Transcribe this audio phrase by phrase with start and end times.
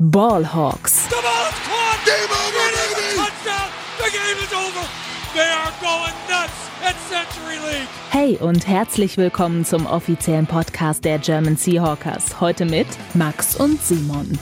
[0.00, 1.10] Ballhawks.
[1.10, 2.00] The ball is caught.
[2.06, 3.16] Game over, baby.
[3.18, 3.68] Touchdown.
[3.98, 4.88] The game is over.
[5.34, 7.88] They are going nuts at Century League.
[8.08, 12.40] Hey und herzlich willkommen zum offiziellen Podcast der German Seahawkers.
[12.40, 14.38] Heute mit Max und Simon.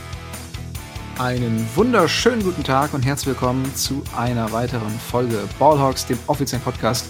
[1.18, 7.06] Einen wunderschönen guten Tag und herzlich willkommen zu einer weiteren Folge Ballhawks, dem offiziellen Podcast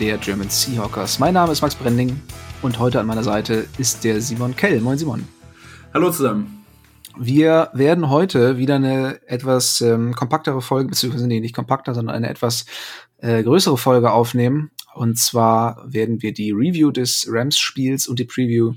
[0.00, 1.20] der German Seahawkers.
[1.20, 2.20] Mein Name ist Max Brending
[2.62, 4.80] und heute an meiner Seite ist der Simon Kell.
[4.80, 5.28] Moin Simon.
[5.94, 6.61] Hallo zusammen.
[7.18, 12.28] Wir werden heute wieder eine etwas ähm, kompaktere Folge, beziehungsweise nee, nicht kompakter, sondern eine
[12.28, 12.64] etwas
[13.18, 14.70] äh, größere Folge aufnehmen.
[14.94, 18.74] Und zwar werden wir die Review des Rams-Spiels und die Preview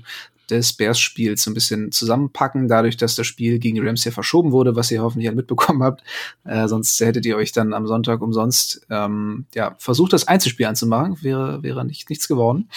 [0.50, 4.52] des Bears-Spiels so ein bisschen zusammenpacken, dadurch, dass das Spiel gegen die Rams ja verschoben
[4.52, 6.02] wurde, was ihr hoffentlich alle mitbekommen habt.
[6.44, 11.18] Äh, sonst hättet ihr euch dann am Sonntag umsonst ähm, ja, versucht, das Einzelspiel anzumachen.
[11.22, 12.68] Wäre, wäre nicht, nichts geworden.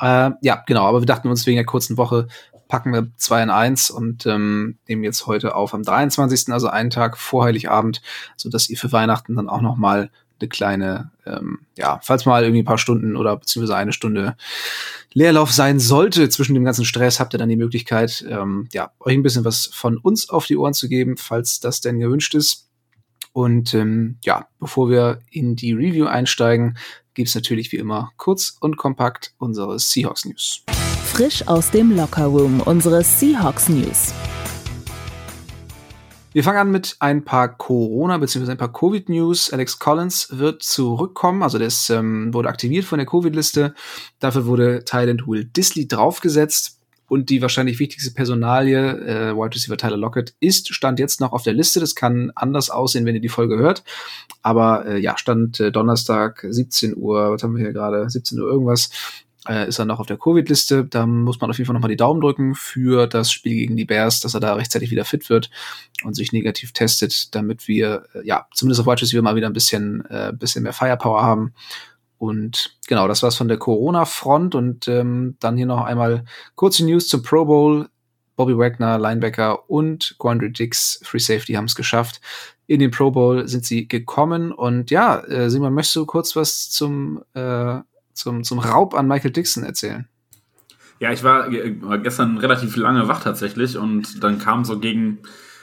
[0.00, 2.28] Äh, ja, genau, aber wir dachten uns wegen der kurzen Woche
[2.68, 6.90] packen wir zwei in eins und ähm, nehmen jetzt heute auf am 23., also einen
[6.90, 8.02] Tag vor Heiligabend,
[8.36, 12.44] so dass ihr für Weihnachten dann auch noch mal eine kleine, ähm, ja, falls mal
[12.44, 14.36] irgendwie ein paar Stunden oder beziehungsweise eine Stunde
[15.12, 19.14] Leerlauf sein sollte zwischen dem ganzen Stress, habt ihr dann die Möglichkeit, ähm, ja, euch
[19.14, 22.68] ein bisschen was von uns auf die Ohren zu geben, falls das denn gewünscht ist.
[23.32, 26.76] Und ähm, ja, bevor wir in die Review einsteigen,
[27.14, 30.64] gibt's natürlich wie immer kurz und kompakt unsere Seahawks News.
[31.18, 34.14] Frisch aus dem Lockerroom unsere Seahawks News.
[36.32, 38.52] Wir fangen an mit ein paar Corona- bzw.
[38.52, 39.52] ein paar Covid-News.
[39.52, 43.74] Alex Collins wird zurückkommen, also ist, ähm, wurde aktiviert von der Covid-Liste.
[44.20, 46.76] Dafür wurde Thailand Will Disley draufgesetzt.
[47.08, 51.42] Und die wahrscheinlich wichtigste Personalie, äh, Wide Receiver Tyler Lockett, ist, stand jetzt noch auf
[51.42, 51.80] der Liste.
[51.80, 53.82] Das kann anders aussehen, wenn ihr die Folge hört.
[54.42, 58.46] Aber äh, ja, stand äh, Donnerstag, 17 Uhr, was haben wir hier gerade, 17 Uhr
[58.46, 58.90] irgendwas,
[59.48, 60.84] äh, ist er noch auf der Covid-Liste.
[60.84, 63.84] Da muss man auf jeden Fall nochmal die Daumen drücken für das Spiel gegen die
[63.84, 65.50] Bears, dass er da rechtzeitig wieder fit wird
[66.04, 69.54] und sich negativ testet, damit wir, äh, ja, zumindest auf Wide Receiver mal wieder ein
[69.54, 71.54] bisschen, äh, bisschen mehr Firepower haben.
[72.18, 74.54] Und genau, das war's von der Corona-Front.
[74.54, 76.24] Und ähm, dann hier noch einmal
[76.54, 77.88] kurze News zum Pro Bowl.
[78.36, 82.20] Bobby Wagner, Linebacker und Quandre Dix, Free Safety, haben es geschafft.
[82.68, 84.52] In den Pro Bowl sind sie gekommen.
[84.52, 87.80] Und ja, äh, Simon, möchtest du kurz was zum, äh,
[88.18, 90.08] zum, zum Raub an Michael Dixon erzählen?
[91.00, 95.20] Ja, ich war, war gestern relativ lange wach tatsächlich und dann kam so gegen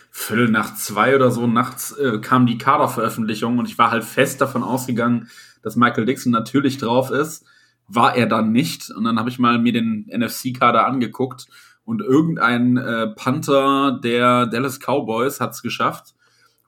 [0.09, 4.39] Viertel nach zwei oder so nachts äh, kam die Kaderveröffentlichung und ich war halt fest
[4.39, 5.29] davon ausgegangen,
[5.61, 7.45] dass Michael Dixon natürlich drauf ist.
[7.87, 8.89] War er dann nicht.
[8.89, 11.47] Und dann habe ich mal mir den NFC-Kader angeguckt
[11.83, 16.15] und irgendein äh, Panther der Dallas Cowboys hat es geschafft.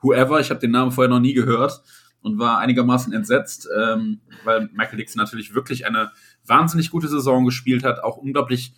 [0.02, 1.82] Whoever, ich habe den Namen vorher noch nie gehört
[2.22, 6.12] und war einigermaßen entsetzt, ähm, weil Michael Dixon natürlich wirklich eine
[6.46, 8.74] wahnsinnig gute Saison gespielt hat, auch unglaublich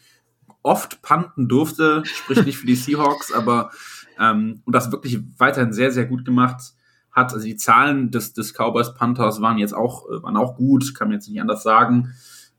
[0.62, 3.72] oft panten durfte, sprich nicht für die Seahawks, aber
[4.20, 6.74] ähm, und das wirklich weiterhin sehr, sehr gut gemacht
[7.12, 7.34] hat.
[7.34, 11.08] Also die Zahlen des, des Cowboys Panthers waren jetzt auch, äh, waren auch gut, kann
[11.08, 12.14] man jetzt nicht anders sagen.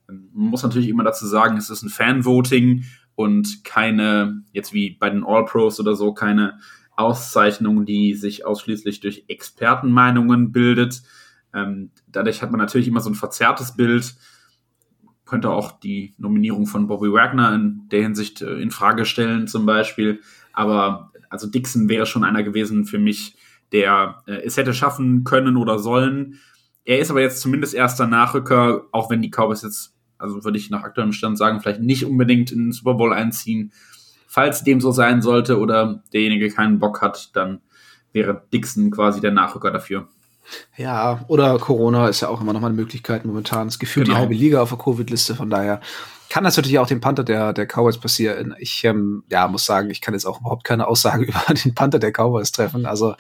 [0.08, 4.96] Ähm, man muss natürlich immer dazu sagen, es ist ein Fan-Voting und keine, jetzt wie
[4.98, 6.58] bei den All-Pros oder so, keine
[6.96, 11.02] Auszeichnung, die sich ausschließlich durch Expertenmeinungen bildet.
[11.54, 14.14] Ähm, dadurch hat man natürlich immer so ein verzerrtes Bild.
[15.24, 19.66] Könnte auch die Nominierung von Bobby Wagner in der Hinsicht äh, in Frage stellen, zum
[19.66, 20.20] Beispiel.
[20.52, 23.36] Aber also Dixon wäre schon einer gewesen für mich,
[23.72, 26.38] der äh, es hätte schaffen können oder sollen.
[26.84, 30.70] Er ist aber jetzt zumindest erster Nachrücker, auch wenn die Cowboys jetzt, also würde ich
[30.70, 33.72] nach aktuellem Stand sagen, vielleicht nicht unbedingt in den Super Bowl einziehen.
[34.32, 37.62] Falls dem so sein sollte oder derjenige keinen Bock hat, dann
[38.12, 40.06] wäre Dixon quasi der Nachrücker dafür.
[40.76, 43.66] Ja, oder Corona ist ja auch immer noch mal eine Möglichkeit momentan.
[43.66, 44.18] Es gefühlt genau.
[44.18, 45.80] die halbe Liga auf der Covid-Liste, von daher
[46.30, 48.54] kann das natürlich auch dem Panther der, der Cowboys passieren.
[48.58, 51.98] Ich ähm, ja, muss sagen, ich kann jetzt auch überhaupt keine Aussage über den Panther
[51.98, 52.86] der Cowboys treffen.
[52.86, 53.16] Also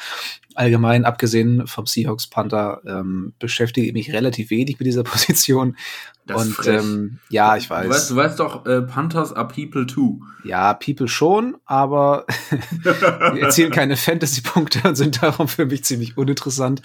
[0.54, 5.76] allgemein, abgesehen vom Seahawks Panther, ähm, beschäftige ich mich relativ wenig mit dieser Position.
[6.24, 7.86] Das und ähm, ja, ich weiß.
[7.86, 10.20] Du weißt, du weißt doch, äh, Panthers are people too.
[10.44, 12.26] Ja, people schon, aber
[13.34, 16.80] die erzielen keine Fantasy-Punkte und sind darum für mich ziemlich uninteressant.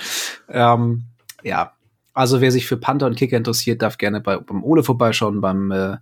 [0.50, 1.04] Ähm,
[1.44, 1.75] ja,
[2.16, 5.70] also wer sich für Panther und Kicker interessiert, darf gerne bei, beim Ole vorbeischauen, beim
[5.72, 5.98] äh,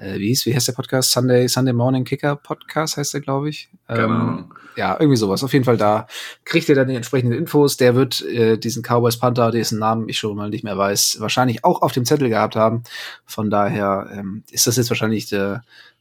[0.00, 1.10] äh, wie hieß, wie heißt der Podcast?
[1.10, 3.68] Sunday, Sunday Morning Kicker Podcast heißt der, glaube ich.
[3.86, 4.44] Genau.
[4.76, 5.44] ja, irgendwie sowas.
[5.44, 6.06] Auf jeden Fall da
[6.44, 7.76] kriegt ihr dann die entsprechenden Infos.
[7.76, 11.64] Der wird äh, diesen Cowboys Panther, dessen Namen ich schon mal nicht mehr weiß, wahrscheinlich
[11.64, 12.82] auch auf dem Zettel gehabt haben.
[13.26, 15.58] Von daher ähm, ist das jetzt wahrscheinlich de,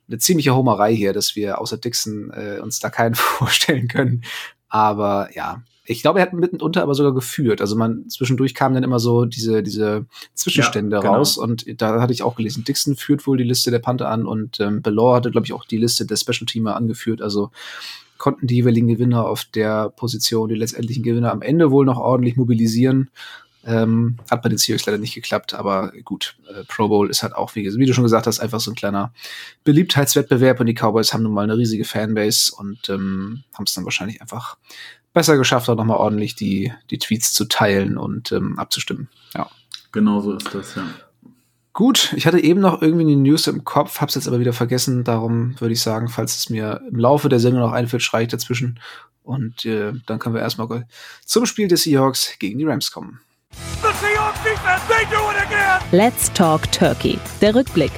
[0.07, 4.23] eine ziemliche Homerei hier, dass wir außer Dixon äh, uns da keinen vorstellen können.
[4.69, 7.61] Aber ja, ich glaube, er hat mitunter aber sogar geführt.
[7.61, 10.05] Also man zwischendurch kamen dann immer so diese, diese
[10.35, 11.15] Zwischenstände ja, genau.
[11.15, 14.27] raus und da hatte ich auch gelesen, Dixon führt wohl die Liste der Panther an
[14.27, 17.23] und ähm, Belor hatte, glaube ich, auch die Liste der Special Teamer angeführt.
[17.23, 17.49] Also
[18.19, 22.35] konnten die jeweiligen Gewinner auf der Position, die letztendlichen Gewinner am Ende wohl noch ordentlich
[22.35, 23.09] mobilisieren.
[23.65, 27.35] Ähm, hat bei den Seahawks leider nicht geklappt, aber gut, äh, Pro Bowl ist halt
[27.35, 29.11] auch, wie, wie, du schon gesagt hast, einfach so ein kleiner
[29.63, 33.83] Beliebtheitswettbewerb und die Cowboys haben nun mal eine riesige Fanbase und ähm, haben es dann
[33.83, 34.57] wahrscheinlich einfach
[35.13, 39.09] besser geschafft, auch nochmal ordentlich die, die Tweets zu teilen und ähm, abzustimmen.
[39.35, 39.49] Ja.
[39.91, 40.83] Genau so ist das, ja.
[41.73, 45.03] Gut, ich hatte eben noch irgendwie eine News im Kopf, hab's jetzt aber wieder vergessen.
[45.03, 48.29] Darum würde ich sagen, falls es mir im Laufe der Sendung noch einfällt, schreie ich
[48.29, 48.79] dazwischen.
[49.23, 50.87] Und äh, dann können wir erstmal
[51.25, 53.21] zum Spiel des Seahawks gegen die Rams kommen.
[55.91, 57.17] Let's Talk Turkey.
[57.39, 57.91] Der Rückblick.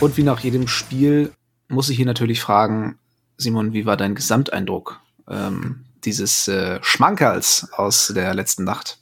[0.00, 1.32] Und wie nach jedem Spiel
[1.68, 2.98] muss ich hier natürlich fragen,
[3.36, 8.98] Simon, wie war dein Gesamteindruck ähm, dieses äh, Schmankerls aus der letzten Nacht?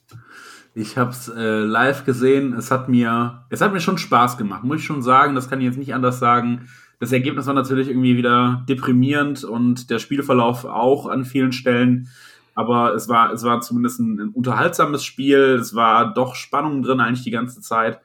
[0.75, 2.53] Ich habe es äh, live gesehen.
[2.53, 5.35] Es hat mir, es hat mir schon Spaß gemacht, muss ich schon sagen.
[5.35, 6.69] Das kann ich jetzt nicht anders sagen.
[7.01, 12.09] Das Ergebnis war natürlich irgendwie wieder deprimierend und der Spielverlauf auch an vielen Stellen
[12.57, 15.59] aber es war, es war zumindest ein, ein unterhaltsames Spiel.
[15.61, 18.01] Es war doch Spannung drin eigentlich die ganze Zeit.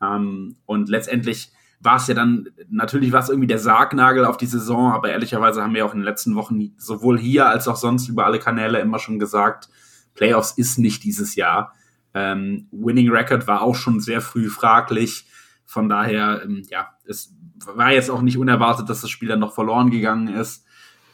[0.00, 1.50] Ähm, und letztendlich
[1.84, 5.62] war es ja dann, natürlich war es irgendwie der Sargnagel auf die Saison, aber ehrlicherweise
[5.62, 8.80] haben wir auch in den letzten Wochen sowohl hier als auch sonst über alle Kanäle
[8.80, 9.68] immer schon gesagt,
[10.14, 11.74] Playoffs ist nicht dieses Jahr.
[12.14, 15.26] Ähm, Winning Record war auch schon sehr früh fraglich.
[15.66, 17.34] Von daher, ähm, ja, es
[17.66, 20.64] war jetzt auch nicht unerwartet, dass das Spiel dann noch verloren gegangen ist.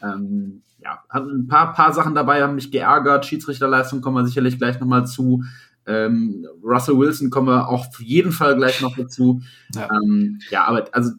[0.01, 3.25] Ähm, ja, hat ein paar, paar Sachen dabei, haben mich geärgert.
[3.25, 5.43] Schiedsrichterleistung kommen wir sicherlich gleich nochmal zu.
[5.91, 9.41] Ähm, Russell Wilson kommen wir auch auf jeden Fall gleich noch dazu.
[9.75, 11.11] Ja, ähm, ja aber also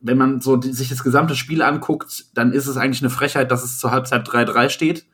[0.00, 3.50] wenn man so die, sich das gesamte Spiel anguckt, dann ist es eigentlich eine Frechheit,
[3.50, 5.06] dass es zur Halbzeit 3-3 steht.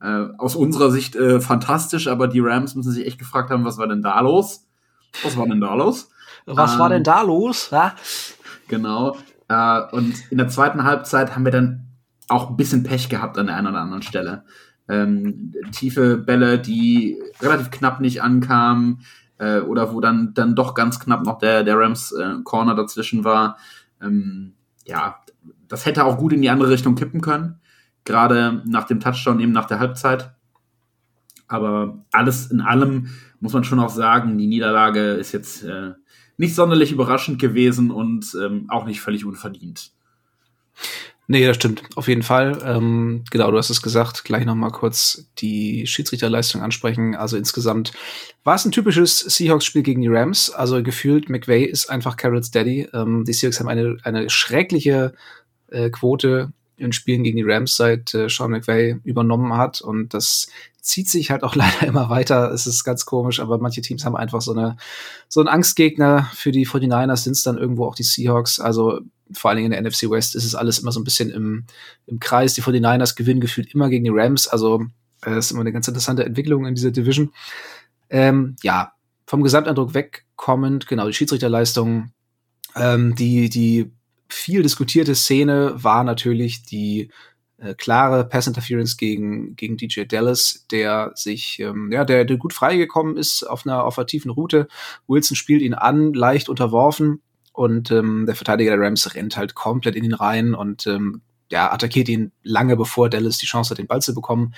[0.00, 3.78] Äh, aus unserer Sicht äh, fantastisch, aber die Rams müssen sich echt gefragt haben, was
[3.78, 4.66] war denn da los?
[5.22, 6.10] Was war denn da los?
[6.46, 7.70] Was ähm, war denn ähm, da los?
[7.70, 7.94] Ja?
[8.68, 9.16] Genau.
[9.48, 11.88] Äh, und in der zweiten Halbzeit haben wir dann
[12.28, 14.44] auch ein bisschen Pech gehabt an der einen oder anderen Stelle.
[14.88, 19.00] Ähm, tiefe Bälle, die relativ knapp nicht ankamen,
[19.38, 23.24] äh, oder wo dann, dann doch ganz knapp noch der, der Rams äh, Corner dazwischen
[23.24, 23.58] war.
[24.00, 24.54] Ähm,
[24.86, 25.20] ja,
[25.68, 27.60] das hätte auch gut in die andere Richtung kippen können.
[28.04, 30.34] Gerade nach dem Touchdown, eben nach der Halbzeit.
[31.48, 33.08] Aber alles in allem
[33.40, 35.92] muss man schon auch sagen, die Niederlage ist jetzt äh,
[36.36, 39.92] nicht sonderlich überraschend gewesen und ähm, auch nicht völlig unverdient.
[41.26, 41.82] Nee, das stimmt.
[41.94, 42.60] Auf jeden Fall.
[42.64, 44.24] Ähm, genau, du hast es gesagt.
[44.24, 47.14] Gleich noch mal kurz die Schiedsrichterleistung ansprechen.
[47.14, 47.92] Also insgesamt
[48.44, 50.50] war es ein typisches Seahawks-Spiel gegen die Rams.
[50.50, 52.88] Also gefühlt, McVay ist einfach Carrots Daddy.
[52.92, 55.14] Ähm, die Seahawks haben eine, eine schreckliche
[55.70, 59.80] äh, Quote in Spielen gegen die Rams, seit äh, Sean McVay übernommen hat.
[59.80, 60.48] Und das
[60.82, 62.50] zieht sich halt auch leider immer weiter.
[62.52, 64.76] Es ist ganz komisch, aber manche Teams haben einfach so eine
[65.28, 66.30] so einen Angstgegner.
[66.34, 68.60] Für die 49ers sind es dann irgendwo auch die Seahawks.
[68.60, 69.00] Also
[69.32, 71.64] vor allen Dingen in der NFC West ist es alles immer so ein bisschen im,
[72.06, 72.54] im Kreis.
[72.54, 74.48] Die 49ers gewinnen gefühlt immer gegen die Rams.
[74.48, 74.82] Also
[75.22, 77.32] äh, das ist immer eine ganz interessante Entwicklung in dieser Division.
[78.10, 78.92] Ähm, ja,
[79.26, 82.12] vom Gesamteindruck wegkommend, genau, die Schiedsrichterleistung,
[82.76, 83.90] ähm, die, die
[84.28, 87.10] viel diskutierte Szene war natürlich die
[87.58, 92.52] äh, klare Pass Interference gegen, gegen DJ Dallas, der sich, ähm, ja, der, der gut
[92.52, 94.68] freigekommen ist auf einer, auf einer tiefen Route.
[95.06, 97.22] Wilson spielt ihn an, leicht unterworfen
[97.54, 101.72] und ähm, der Verteidiger der Rams rennt halt komplett in den Reihen und ähm, ja,
[101.72, 104.54] attackiert ihn lange bevor Dallas die Chance hat, den Ball zu bekommen.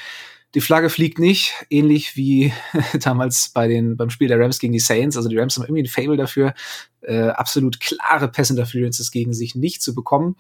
[0.55, 2.55] Die Flagge fliegt nicht, ähnlich wie
[3.01, 5.19] damals bei den, beim Spiel der Rams gegen die Saints.
[5.19, 6.55] Also die Rams haben irgendwie ein Fable dafür,
[7.03, 10.37] äh, absolut klare Pass Interferences gegen sich nicht zu bekommen.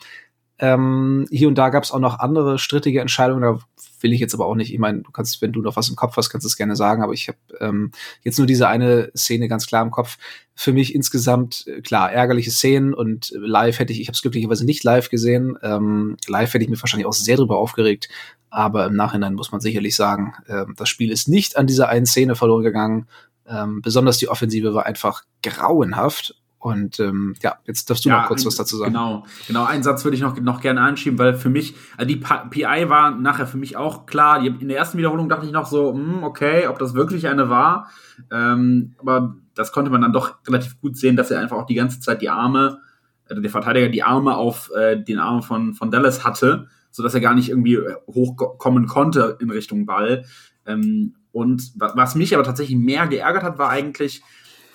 [0.58, 3.58] Ähm, hier und da gab es auch noch andere strittige Entscheidungen, da
[4.00, 5.96] will ich jetzt aber auch nicht, ich meine, du kannst, wenn du noch was im
[5.96, 7.90] Kopf hast, kannst du es gerne sagen, aber ich habe ähm,
[8.22, 10.18] jetzt nur diese eine Szene ganz klar im Kopf.
[10.54, 14.64] Für mich insgesamt, äh, klar, ärgerliche Szenen und live hätte ich, ich habe es glücklicherweise
[14.64, 18.08] nicht live gesehen, ähm, live hätte ich mir wahrscheinlich auch sehr drüber aufgeregt,
[18.48, 22.06] aber im Nachhinein muss man sicherlich sagen, äh, das Spiel ist nicht an dieser einen
[22.06, 23.06] Szene verloren gegangen,
[23.48, 26.34] ähm, besonders die Offensive war einfach grauenhaft
[26.66, 28.92] und ähm, ja, jetzt darfst du ja, noch kurz was dazu sagen.
[28.92, 29.64] Genau, genau.
[29.66, 33.12] Einen Satz würde ich noch, noch gerne anschieben, weil für mich, also die PI war
[33.12, 34.44] nachher für mich auch klar.
[34.44, 37.88] In der ersten Wiederholung dachte ich noch so, hm, okay, ob das wirklich eine war.
[38.32, 41.76] Ähm, aber das konnte man dann doch relativ gut sehen, dass er einfach auch die
[41.76, 42.80] ganze Zeit die Arme,
[43.28, 47.20] also der Verteidiger die Arme auf äh, den Arm von, von Dallas hatte, sodass er
[47.20, 50.24] gar nicht irgendwie äh, hochkommen konnte in Richtung Ball.
[50.66, 54.24] Ähm, und was mich aber tatsächlich mehr geärgert hat, war eigentlich,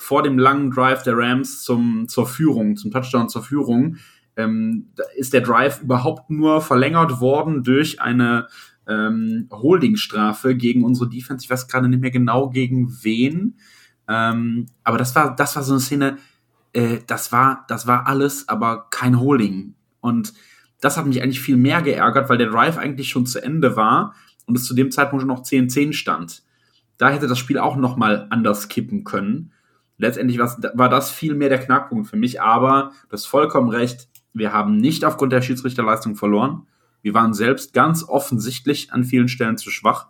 [0.01, 3.97] vor dem langen Drive der Rams zum, zur Führung, zum Touchdown zur Führung,
[4.35, 8.47] ähm, ist der Drive überhaupt nur verlängert worden durch eine
[8.87, 11.45] ähm, Holdingstrafe gegen unsere Defense.
[11.45, 13.59] Ich weiß gerade nicht mehr genau gegen wen.
[14.07, 16.17] Ähm, aber das war, das war so eine Szene,
[16.73, 19.75] äh, das war, das war alles, aber kein Holding.
[19.99, 20.33] Und
[20.81, 24.15] das hat mich eigentlich viel mehr geärgert, weil der Drive eigentlich schon zu Ende war
[24.47, 26.41] und es zu dem Zeitpunkt schon noch 10-10 stand.
[26.97, 29.51] Da hätte das Spiel auch noch mal anders kippen können.
[30.01, 34.51] Letztendlich war das viel mehr der Knackpunkt für mich, aber du hast vollkommen recht, wir
[34.51, 36.65] haben nicht aufgrund der Schiedsrichterleistung verloren.
[37.03, 40.07] Wir waren selbst ganz offensichtlich an vielen Stellen zu schwach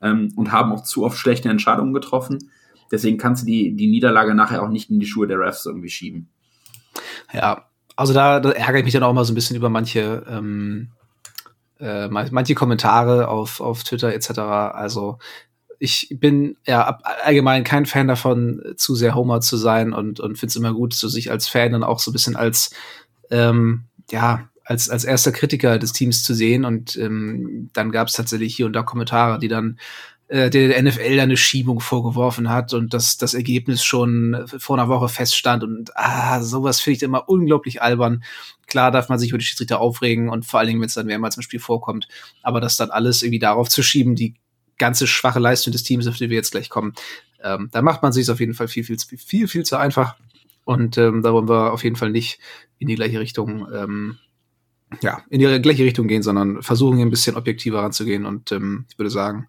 [0.00, 2.48] ähm, und haben auch zu oft schlechte Entscheidungen getroffen.
[2.92, 5.90] Deswegen kannst du die, die Niederlage nachher auch nicht in die Schuhe der Refs irgendwie
[5.90, 6.28] schieben.
[7.32, 7.64] Ja,
[7.96, 10.90] also da, da ärgere ich mich dann auch mal so ein bisschen über manche, ähm,
[11.80, 14.38] äh, manche Kommentare auf, auf Twitter etc.
[14.38, 15.18] Also
[15.84, 20.50] ich bin ja allgemein kein Fan davon, zu sehr Homer zu sein und, und finde
[20.50, 22.70] es immer gut, so sich als Fan dann auch so ein bisschen als,
[23.30, 26.64] ähm, ja, als, als erster Kritiker des Teams zu sehen.
[26.64, 29.78] Und ähm, dann gab es tatsächlich hier und da Kommentare, die dann
[30.28, 35.10] äh, der NFL eine Schiebung vorgeworfen hat und dass das Ergebnis schon vor einer Woche
[35.10, 35.64] feststand.
[35.64, 38.24] Und ah, sowas finde ich immer unglaublich albern.
[38.66, 41.04] Klar darf man sich über die Schiedsrichter aufregen und vor allen Dingen, wenn es dann
[41.04, 42.08] mehrmals im Spiel vorkommt.
[42.42, 44.34] Aber das dann alles irgendwie darauf zu schieben, die
[44.78, 46.94] ganze schwache Leistung des Teams, auf die wir jetzt gleich kommen,
[47.42, 50.16] ähm, da macht man sich auf jeden Fall viel, viel, viel, viel zu einfach.
[50.64, 52.38] Und ähm, da wollen wir auf jeden Fall nicht
[52.78, 54.18] in die gleiche Richtung ähm,
[55.02, 58.26] ja, in die gleiche Richtung gehen, sondern versuchen hier ein bisschen objektiver ranzugehen.
[58.26, 59.48] Und ähm, ich würde sagen,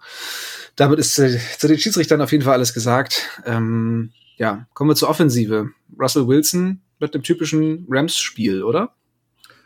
[0.76, 3.42] damit ist äh, zu den Schiedsrichtern auf jeden Fall alles gesagt.
[3.46, 5.72] Ähm, ja, kommen wir zur Offensive.
[6.00, 8.96] Russell Wilson mit dem typischen Rams-Spiel, oder?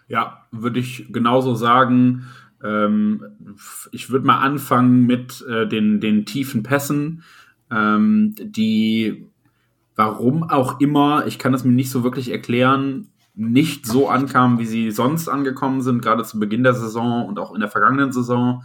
[0.07, 2.27] Ja, würde ich genauso sagen.
[2.63, 3.23] Ähm,
[3.91, 7.23] ich würde mal anfangen mit äh, den, den tiefen Pässen,
[7.71, 9.27] ähm, die
[9.95, 14.65] warum auch immer, ich kann das mir nicht so wirklich erklären, nicht so ankamen, wie
[14.65, 18.63] sie sonst angekommen sind, gerade zu Beginn der Saison und auch in der vergangenen Saison.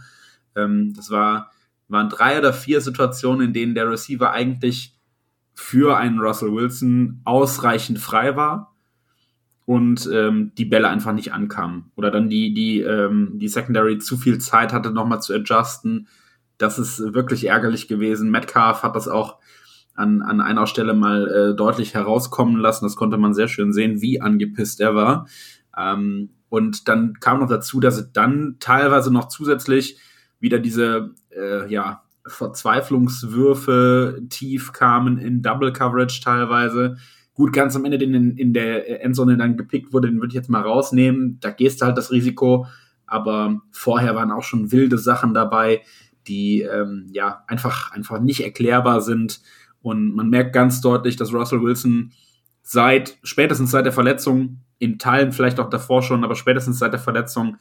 [0.55, 1.51] Ähm, das war,
[1.87, 4.97] waren drei oder vier Situationen, in denen der Receiver eigentlich
[5.53, 8.74] für einen Russell Wilson ausreichend frei war
[9.65, 11.91] und ähm, die Bälle einfach nicht ankamen.
[11.95, 16.07] Oder dann die, die, ähm, die Secondary zu viel Zeit hatte, nochmal zu adjusten.
[16.57, 18.29] Das ist wirklich ärgerlich gewesen.
[18.29, 19.39] Metcalf hat das auch
[19.95, 22.85] an, an einer Stelle mal äh, deutlich herauskommen lassen.
[22.85, 25.27] Das konnte man sehr schön sehen, wie angepisst er war.
[25.75, 29.97] Ähm, und dann kam noch dazu, dass dann teilweise noch zusätzlich
[30.39, 36.97] wieder diese äh, ja, Verzweiflungswürfe tief kamen in Double Coverage teilweise.
[37.35, 40.35] Gut, ganz am Ende, den in, in der Endzone dann gepickt wurde, den würde ich
[40.35, 41.37] jetzt mal rausnehmen.
[41.41, 42.65] Da gehst du halt das Risiko.
[43.05, 45.81] Aber vorher waren auch schon wilde Sachen dabei,
[46.27, 49.41] die ähm, ja einfach, einfach nicht erklärbar sind.
[49.81, 52.13] Und man merkt ganz deutlich, dass Russell Wilson
[52.63, 56.99] seit, spätestens seit der Verletzung, in Teilen vielleicht auch davor schon, aber spätestens seit der
[56.99, 57.57] Verletzung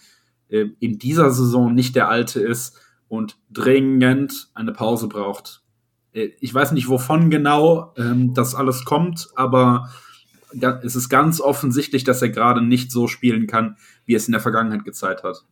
[0.49, 5.63] äh, in dieser Saison nicht der Alte ist und dringend eine Pause braucht.
[6.14, 9.90] Äh, ich weiß nicht, wovon genau ähm, das alles kommt, aber
[10.83, 14.40] es ist ganz offensichtlich, dass er gerade nicht so spielen kann, wie es in der
[14.40, 15.44] Vergangenheit gezeigt hat.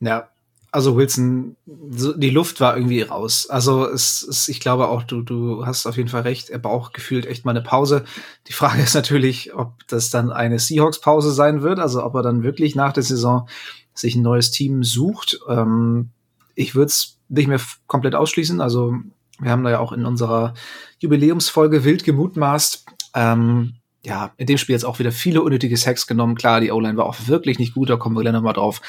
[0.00, 0.28] Ja,
[0.74, 1.54] also Wilson,
[1.90, 3.48] so, die Luft war irgendwie raus.
[3.48, 6.50] Also es, es, ich glaube auch, du, du hast auf jeden Fall recht.
[6.50, 8.04] Er braucht gefühlt echt mal eine Pause.
[8.48, 12.42] Die Frage ist natürlich, ob das dann eine Seahawks-Pause sein wird, also ob er dann
[12.42, 13.48] wirklich nach der Saison
[13.94, 15.38] sich ein neues Team sucht.
[15.48, 16.10] Ähm,
[16.56, 18.60] ich würde es nicht mehr komplett ausschließen.
[18.60, 18.96] Also
[19.40, 20.54] wir haben da ja auch in unserer
[21.00, 22.86] Jubiläumsfolge wild gemutmaßt.
[23.14, 23.74] Ähm,
[24.04, 26.34] ja, in dem Spiel jetzt auch wieder viele unnötige Sacks genommen.
[26.34, 28.82] Klar, die O-Line war auch wirklich nicht gut, da kommen wir gleich nochmal drauf.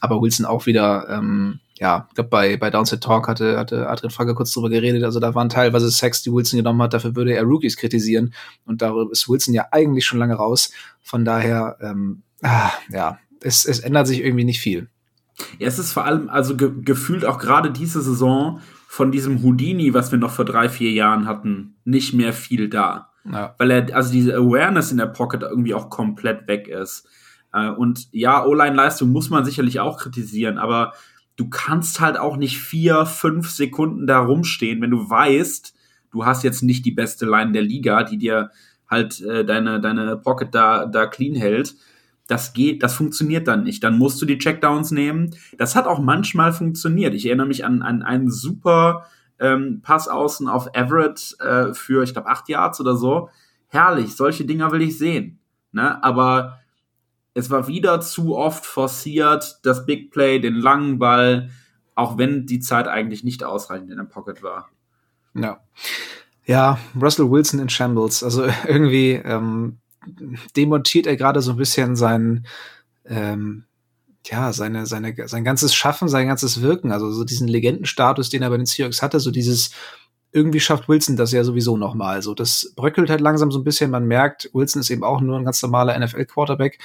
[0.00, 4.10] Aber Wilson auch wieder, ähm, ja, ich glaube, bei, bei Downset Talk hatte, hatte Adrian
[4.10, 5.04] Frage kurz drüber geredet.
[5.04, 8.34] Also da waren teilweise Sacks, die Wilson genommen hat, dafür würde er Rookies kritisieren.
[8.64, 10.72] Und darüber ist Wilson ja eigentlich schon lange raus.
[11.00, 14.88] Von daher, ähm, ah, ja, es, es ändert sich irgendwie nicht viel.
[15.58, 18.60] Ja, es ist vor allem, also ge gefühlt auch gerade diese Saison
[18.96, 23.10] von diesem Houdini, was wir noch vor drei, vier Jahren hatten, nicht mehr viel da.
[23.30, 23.54] Ja.
[23.58, 27.06] Weil er, also diese Awareness in der Pocket irgendwie auch komplett weg ist.
[27.52, 30.94] Äh, und ja, O-Line-Leistung muss man sicherlich auch kritisieren, aber
[31.36, 35.74] du kannst halt auch nicht vier, fünf Sekunden da rumstehen, wenn du weißt,
[36.12, 38.50] du hast jetzt nicht die beste Line der Liga, die dir
[38.88, 41.74] halt äh, deine, deine Pocket da, da clean hält.
[42.26, 43.84] Das geht, das funktioniert dann nicht.
[43.84, 45.34] Dann musst du die Checkdowns nehmen.
[45.58, 47.14] Das hat auch manchmal funktioniert.
[47.14, 49.06] Ich erinnere mich an, an einen super
[49.38, 53.28] ähm, Pass außen auf Everett äh, für, ich glaube, acht Yards oder so.
[53.68, 55.38] Herrlich, solche Dinger will ich sehen.
[55.72, 56.02] Ne?
[56.02, 56.58] Aber
[57.34, 61.50] es war wieder zu oft forciert, das Big Play, den langen Ball,
[61.94, 64.70] auch wenn die Zeit eigentlich nicht ausreichend in der Pocket war.
[65.34, 65.60] Ja.
[66.46, 68.22] Ja, Russell Wilson in Shambles.
[68.22, 69.78] Also irgendwie ähm,
[70.56, 72.46] demontiert er gerade so ein bisschen seinen,
[73.04, 73.64] ähm,
[74.26, 78.50] ja, seine, seine, sein ganzes Schaffen, sein ganzes Wirken, also so diesen Legendenstatus, den er
[78.50, 79.70] bei den Seahawks hatte, so dieses,
[80.32, 82.22] irgendwie schafft Wilson das ja sowieso nochmal.
[82.22, 83.90] So, das bröckelt halt langsam so ein bisschen.
[83.90, 86.78] Man merkt, Wilson ist eben auch nur ein ganz normaler NFL-Quarterback.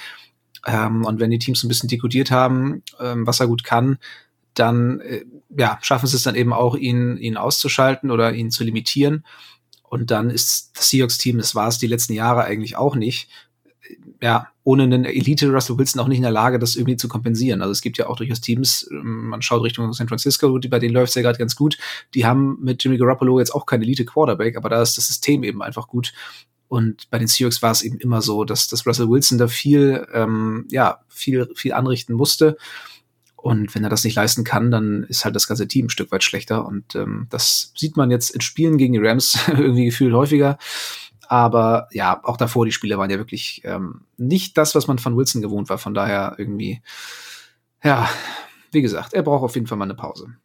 [0.66, 3.98] Ähm, und wenn die Teams ein bisschen dekodiert haben, ähm, was er gut kann,
[4.54, 8.64] dann äh, ja, schaffen sie es dann eben auch, ihn, ihn auszuschalten oder ihn zu
[8.64, 9.24] limitieren.
[9.92, 13.28] Und dann ist das Seahawks-Team, das war es die letzten Jahre eigentlich auch nicht,
[14.22, 17.60] ja, ohne einen Elite Russell Wilson auch nicht in der Lage, das irgendwie zu kompensieren.
[17.60, 20.94] Also es gibt ja auch durchaus Teams, ähm, man schaut Richtung San Francisco, bei denen
[20.94, 21.76] läuft es ja gerade ganz gut.
[22.14, 25.44] Die haben mit Jimmy Garoppolo jetzt auch kein Elite Quarterback, aber da ist das System
[25.44, 26.14] eben einfach gut.
[26.68, 30.06] Und bei den Seahawks war es eben immer so, dass, dass Russell Wilson da viel,
[30.14, 32.56] ähm, ja, viel, viel anrichten musste.
[33.42, 36.12] Und wenn er das nicht leisten kann, dann ist halt das ganze Team ein Stück
[36.12, 36.64] weit schlechter.
[36.64, 40.58] Und ähm, das sieht man jetzt in Spielen gegen die Rams irgendwie gefühlt häufiger.
[41.26, 45.16] Aber ja, auch davor, die Spiele waren ja wirklich ähm, nicht das, was man von
[45.16, 45.78] Wilson gewohnt war.
[45.78, 46.82] Von daher irgendwie,
[47.82, 48.08] ja,
[48.70, 50.36] wie gesagt, er braucht auf jeden Fall mal eine Pause.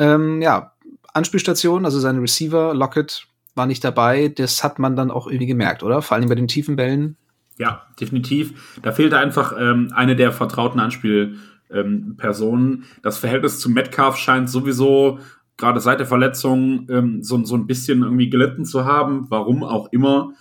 [0.00, 0.72] Ähm, ja,
[1.14, 4.26] Anspielstation, also seine Receiver, Lockett war nicht dabei.
[4.26, 6.02] Das hat man dann auch irgendwie gemerkt, oder?
[6.02, 7.16] Vor allem bei den tiefen Bällen.
[7.58, 8.78] Ja, definitiv.
[8.82, 12.72] Da fehlte einfach ähm, eine der vertrauten Anspielpersonen.
[12.72, 15.18] Ähm, das Verhältnis zu Metcalf scheint sowieso
[15.56, 19.92] gerade seit der Verletzung ähm, so, so ein bisschen irgendwie gelitten zu haben, warum auch
[19.92, 20.32] immer.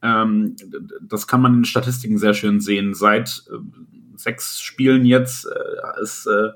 [0.00, 0.56] Ähm,
[1.02, 2.94] das kann man in den Statistiken sehr schön sehen.
[2.94, 3.58] Seit äh,
[4.16, 6.48] sechs Spielen jetzt äh, ist äh,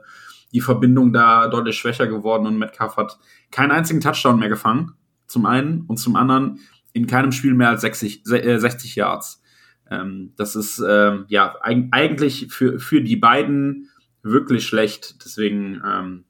[0.52, 3.18] die Verbindung da deutlich schwächer geworden und Metcalf hat
[3.50, 4.92] keinen einzigen Touchdown mehr gefangen,
[5.26, 6.60] zum einen, und zum anderen
[6.94, 9.42] in keinem Spiel mehr als 60, äh, 60 Yards.
[9.90, 13.88] Ähm, das ist äh, ja eig eigentlich für, für die beiden
[14.22, 15.24] wirklich schlecht.
[15.24, 16.24] Deswegen ähm,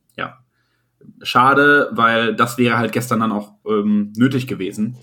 [1.22, 4.96] schade, weil das wäre halt gestern dann auch ähm, nötig gewesen.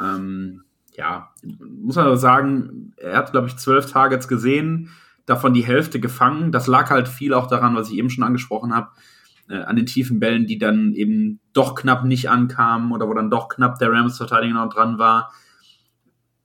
[0.00, 0.64] Ähm,
[0.96, 4.90] ja, muss man aber sagen, er hat, glaube ich, zwölf Targets gesehen,
[5.26, 6.52] davon die Hälfte gefangen.
[6.52, 8.90] Das lag halt viel auch daran, was ich eben schon angesprochen habe,
[9.48, 13.30] äh, an den tiefen Bällen, die dann eben doch knapp nicht ankamen oder wo dann
[13.30, 15.32] doch knapp der Rams-Verteidiger noch dran war.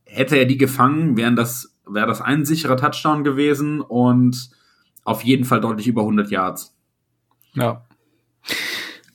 [0.08, 4.50] Hätte er die gefangen, wären das, wäre das ein sicherer Touchdown gewesen und
[5.04, 6.76] auf jeden Fall deutlich über 100 Yards.
[7.54, 7.86] Ja.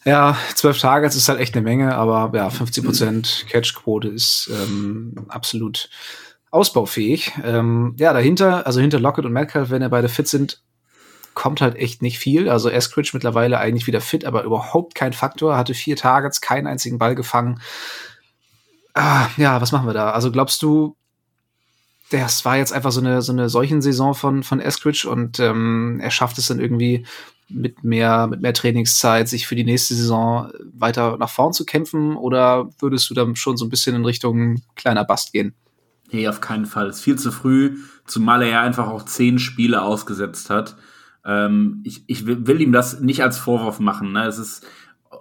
[0.05, 5.15] Ja, zwölf Targets ist halt echt eine Menge, aber ja, 50 Prozent Catchquote ist ähm,
[5.29, 5.91] absolut
[6.51, 7.33] ausbaufähig.
[7.45, 10.63] Ähm, ja, dahinter, also hinter Lockett und Metcalf, wenn er beide fit sind,
[11.35, 12.49] kommt halt echt nicht viel.
[12.49, 15.57] Also Eskridge mittlerweile eigentlich wieder fit, aber überhaupt kein Faktor.
[15.57, 17.61] Hatte vier Targets, keinen einzigen Ball gefangen.
[18.95, 20.11] Ah, ja, was machen wir da?
[20.11, 20.97] Also glaubst du,
[22.11, 25.99] das war jetzt einfach so eine so eine solchen Saison von von Eskridge und ähm,
[26.03, 27.07] er schafft es dann irgendwie
[27.53, 32.17] mit mehr, mit mehr Trainingszeit sich für die nächste Saison weiter nach vorn zu kämpfen?
[32.17, 35.55] Oder würdest du dann schon so ein bisschen in Richtung kleiner Bast gehen?
[36.11, 36.89] Nee, auf keinen Fall.
[36.89, 40.77] Es ist viel zu früh, zumal er ja einfach auch zehn Spiele ausgesetzt hat.
[41.25, 44.13] Ähm, ich, ich will ihm das nicht als Vorwurf machen.
[44.13, 44.27] Ne?
[44.27, 44.67] Es ist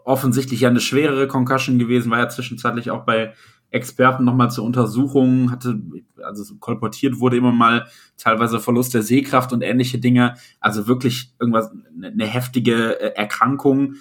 [0.04, 3.34] offensichtlich ja eine schwerere Concussion gewesen, war ja zwischenzeitlich auch bei
[3.72, 5.82] Experten nochmal zur Untersuchung, hatte,
[6.22, 10.36] also kolportiert wurde immer mal teilweise Verlust der Sehkraft und ähnliche Dinge.
[10.60, 13.96] Also wirklich irgendwas, eine ne heftige äh, Erkrankung.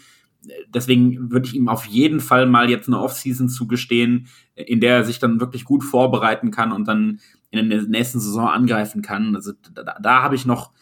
[0.68, 5.04] Deswegen würde ich ihm auf jeden Fall mal jetzt eine Offseason zugestehen, in der er
[5.04, 9.36] sich dann wirklich gut vorbereiten kann und dann in der nächsten Saison angreifen kann.
[9.36, 10.72] Also da, da habe ich noch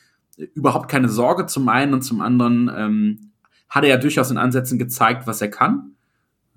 [0.54, 3.32] überhaupt keine Sorge zum einen und zum anderen ähm,
[3.68, 5.96] hat er ja durchaus in Ansätzen gezeigt, was er kann.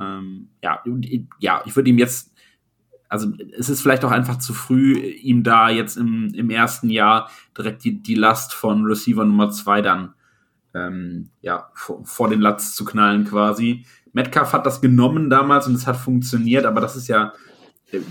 [0.01, 0.81] Ähm, ja,
[1.39, 2.33] ja, ich würde ihm jetzt,
[3.07, 7.29] also es ist vielleicht auch einfach zu früh, ihm da jetzt im, im ersten Jahr
[7.57, 10.13] direkt die, die Last von Receiver Nummer zwei dann
[10.73, 13.85] ähm, ja, vor, vor den Latz zu knallen quasi.
[14.13, 17.33] Metcalf hat das genommen damals und es hat funktioniert, aber das ist ja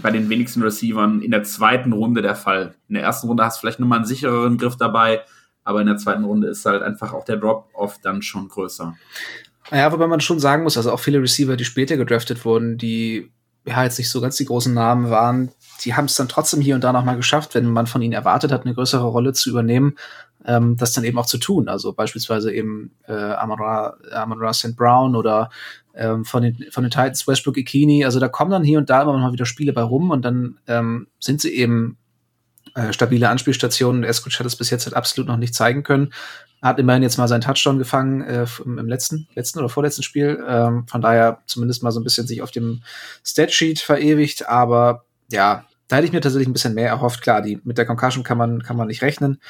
[0.03, 2.75] bei den wenigsten Receivern in der zweiten Runde der Fall.
[2.89, 5.23] In der ersten Runde hast du vielleicht nochmal einen sichereren Griff dabei,
[5.65, 8.97] aber in der zweiten Runde ist halt einfach auch der Drop-Off dann schon größer.
[9.71, 13.31] Ja, wobei man schon sagen muss, also auch viele Receiver, die später gedraftet wurden, die
[13.67, 15.51] ja jetzt nicht so ganz die großen Namen waren,
[15.85, 18.53] die haben es dann trotzdem hier und da nochmal geschafft, wenn man von ihnen erwartet
[18.53, 19.97] hat, eine größere Rolle zu übernehmen,
[20.45, 21.69] ähm, das dann eben auch zu tun.
[21.69, 23.97] Also beispielsweise eben äh, Amara
[24.53, 24.77] St.
[24.77, 25.51] Brown oder
[25.95, 28.05] ähm, von, den, von den Titans Westbrook Ikini.
[28.05, 30.59] Also da kommen dann hier und da immer mal wieder Spiele bei rum und dann
[30.67, 31.99] ähm, sind sie eben
[32.75, 34.05] äh, stabile Anspielstationen.
[34.05, 36.11] Eskutsch hat es bis jetzt halt absolut noch nicht zeigen können
[36.63, 40.43] hat immerhin jetzt mal seinen Touchdown gefangen äh, im, letzten, letzten oder vorletzten Spiel.
[40.47, 42.83] Ähm, von daher zumindest mal so ein bisschen sich auf dem
[43.25, 44.47] Statsheet verewigt.
[44.47, 47.23] Aber ja, da hätte ich mir tatsächlich ein bisschen mehr erhofft.
[47.23, 49.41] Klar, die, mit der Concussion kann man, kann man nicht rechnen.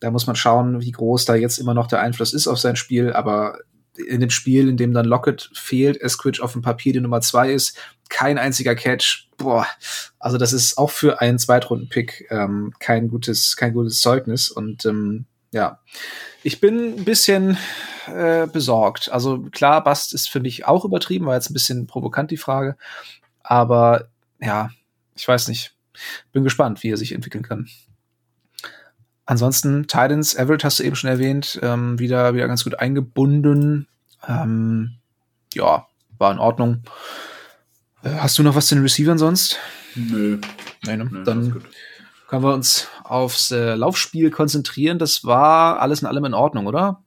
[0.00, 2.76] Da muss man schauen, wie groß da jetzt immer noch der Einfluss ist auf sein
[2.76, 3.12] Spiel.
[3.12, 3.58] Aber
[3.96, 7.52] in dem Spiel, in dem dann Lockett fehlt, Esquidge auf dem Papier die Nummer zwei
[7.52, 7.78] ist,
[8.08, 9.28] kein einziger Catch.
[9.36, 9.66] Boah,
[10.18, 14.50] also das ist auch für einen Zweitrunden-Pick ähm, kein gutes, kein gutes Zeugnis.
[14.50, 15.80] Und ähm, ja,
[16.42, 17.56] ich bin ein bisschen
[18.06, 19.10] äh, besorgt.
[19.10, 22.76] Also klar, Bast ist für mich auch übertrieben, war jetzt ein bisschen provokant die Frage.
[23.42, 24.08] Aber
[24.40, 24.70] ja,
[25.14, 25.74] ich weiß nicht.
[26.32, 27.68] Bin gespannt, wie er sich entwickeln kann.
[29.26, 33.86] Ansonsten Titans, Everett hast du eben schon erwähnt, ähm, wieder, wieder ganz gut eingebunden.
[34.26, 34.94] Ähm,
[35.54, 35.86] ja,
[36.18, 36.82] war in Ordnung.
[38.02, 39.58] Äh, hast du noch was zu den Receivern sonst?
[39.94, 40.38] Nö.
[40.84, 41.08] Nein, ne?
[41.10, 41.62] Nö, Dann
[42.28, 44.98] können wir uns aufs äh, Laufspiel konzentrieren.
[44.98, 47.02] Das war alles in allem in Ordnung, oder?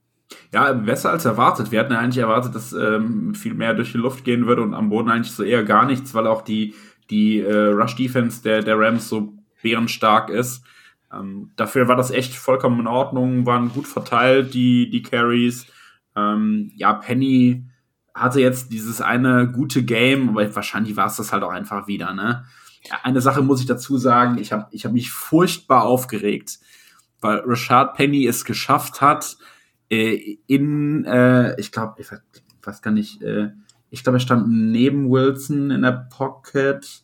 [0.54, 1.72] Ja, besser als erwartet.
[1.72, 4.74] Wir hatten ja eigentlich erwartet, dass ähm, viel mehr durch die Luft gehen würde und
[4.74, 6.76] am Boden eigentlich so eher gar nichts, weil auch die,
[7.10, 10.64] die äh, Rush-Defense der, der Rams so bärenstark ist.
[11.12, 15.68] Ähm, dafür war das echt vollkommen in Ordnung, waren gut verteilt, die, die Carries.
[16.16, 17.66] Ähm, ja, Penny
[18.14, 22.14] hatte jetzt dieses eine gute Game, aber wahrscheinlich war es das halt auch einfach wieder,
[22.14, 22.46] ne?
[23.04, 26.60] Eine Sache muss ich dazu sagen, ich habe ich hab mich furchtbar aufgeregt,
[27.20, 29.38] weil Rashad Penny es geschafft hat,
[29.90, 32.08] äh, in, äh, ich glaube, ich
[32.64, 33.52] weiß gar nicht, äh,
[33.90, 37.04] ich glaube, er stand neben Wilson in der Pocket,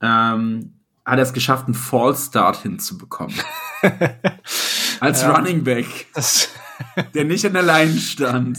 [0.00, 0.79] ähm,
[1.10, 3.34] hat er es geschafft, einen Fallstart hinzubekommen.
[5.00, 6.06] Als ja, Running Back,
[7.14, 8.58] der nicht in der Line stand.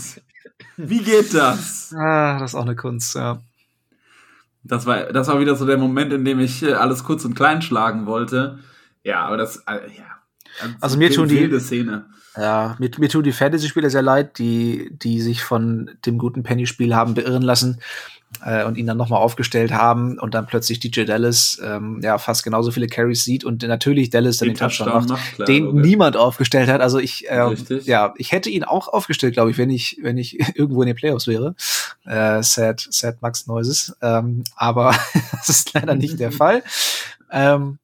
[0.76, 1.94] Wie geht das?
[1.98, 3.42] Ah, das ist auch eine Kunst, ja.
[4.64, 7.36] Das war, das war wieder so der Moment, in dem ich äh, alles kurz und
[7.36, 8.60] klein schlagen wollte.
[9.04, 10.20] Ja, aber das, äh, ja.
[10.60, 12.06] Also, also mir tun die Szene.
[12.36, 16.96] Ja, mir, mir tun die Fantasy-Spieler sehr leid, die, die sich von dem guten Penny-Spiel
[16.96, 17.82] haben beirren lassen
[18.44, 22.44] äh, und ihn dann nochmal aufgestellt haben und dann plötzlich DJ Dallas ähm, ja fast
[22.44, 25.80] genauso viele Carries sieht und natürlich Dallas dann den, Touchdown, Touchdown macht, klar, den okay.
[25.80, 26.82] niemand aufgestellt hat.
[26.82, 30.40] Also ich, äh, ja, ich hätte ihn auch aufgestellt, glaube ich, wenn ich, wenn ich
[30.56, 31.56] irgendwo in den Playoffs wäre.
[32.06, 33.96] Äh, sad, sad Max Noises.
[34.02, 34.96] Ähm, aber
[35.32, 36.64] das ist leider nicht der Fall.
[37.32, 37.78] Ähm,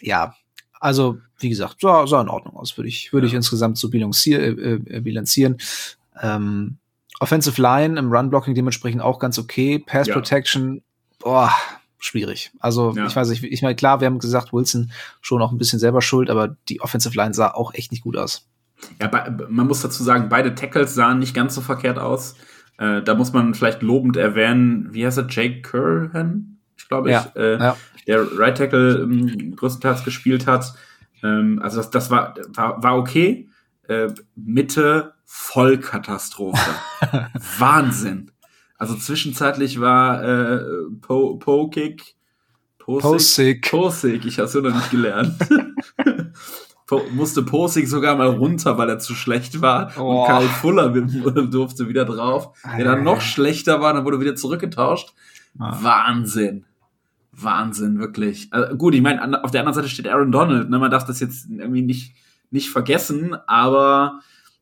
[0.00, 0.34] ja,
[0.80, 3.30] also wie gesagt, sah, sah in Ordnung aus, würde ich, würde ja.
[3.30, 5.58] ich insgesamt so bilanzier, äh, äh, bilanzieren.
[6.20, 6.78] Ähm,
[7.20, 9.78] Offensive Line im Run-Blocking dementsprechend auch ganz okay.
[9.78, 10.14] Pass ja.
[10.14, 10.82] Protection,
[11.20, 11.52] boah,
[11.98, 12.50] schwierig.
[12.58, 13.06] Also ja.
[13.06, 16.02] ich weiß nicht, ich meine, klar, wir haben gesagt, Wilson schon auch ein bisschen selber
[16.02, 18.48] schuld, aber die Offensive Line sah auch echt nicht gut aus.
[19.00, 19.10] Ja,
[19.48, 22.34] man muss dazu sagen, beide Tackles sahen nicht ganz so verkehrt aus.
[22.78, 26.58] Äh, da muss man vielleicht lobend erwähnen, wie heißt er, Jake Curran?
[26.78, 27.26] Ich glaube, ja.
[27.28, 27.76] ich, äh, ja.
[28.06, 30.72] der Right Tackle ähm, größtenteils gespielt hat.
[31.22, 33.48] Ähm, also das, das war, war, war okay.
[33.86, 36.74] Äh, Mitte Vollkatastrophe.
[37.58, 38.32] Wahnsinn.
[38.76, 40.60] Also zwischenzeitlich war äh,
[41.00, 42.16] po, Posig,
[42.80, 45.36] Posig, ich hab's ja noch nicht gelernt.
[46.86, 49.92] po, musste Posig sogar mal runter, weil er zu schlecht war.
[49.96, 50.22] Oh.
[50.22, 50.88] Und Karl Fuller
[51.46, 52.52] durfte wieder drauf.
[52.76, 55.14] Der dann noch schlechter war, dann wurde wieder zurückgetauscht.
[55.60, 55.78] Ah.
[55.80, 56.64] Wahnsinn.
[57.30, 58.48] Wahnsinn, wirklich.
[58.50, 60.70] Also, gut, ich meine, auf der anderen Seite steht Aaron Donald.
[60.70, 60.78] Ne?
[60.80, 62.16] Man darf das jetzt irgendwie nicht,
[62.50, 64.20] nicht vergessen, aber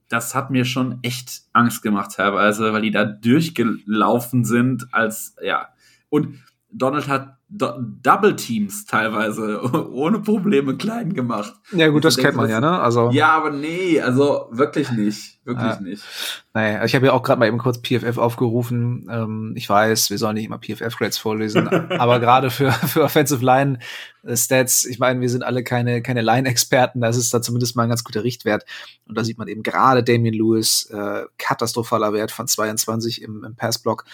[0.09, 5.69] das hat mir schon echt Angst gemacht teilweise, weil die da durchgelaufen sind als, ja.
[6.09, 6.39] Und
[6.71, 11.55] Donald hat Do Double Teams teilweise ohne Probleme klein gemacht.
[11.73, 12.79] Ja, gut, das denke, kennt man ja, ne?
[12.79, 15.81] Also Ja, aber nee, also wirklich nicht, wirklich ja.
[15.81, 16.05] nicht.
[16.53, 19.09] Naja, ich habe ja auch gerade mal eben kurz PFF aufgerufen.
[19.11, 23.43] Ähm, ich weiß, wir sollen nicht immer PFF Grades vorlesen, aber gerade für für Offensive
[23.43, 23.79] Line
[24.25, 27.77] äh, Stats, ich meine, wir sind alle keine keine Line Experten, das ist da zumindest
[27.77, 28.67] mal ein ganz guter Richtwert
[29.07, 33.57] und da sieht man eben gerade Damian Lewis äh, katastrophaler Wert von 22 im, im
[33.57, 34.05] Passblock.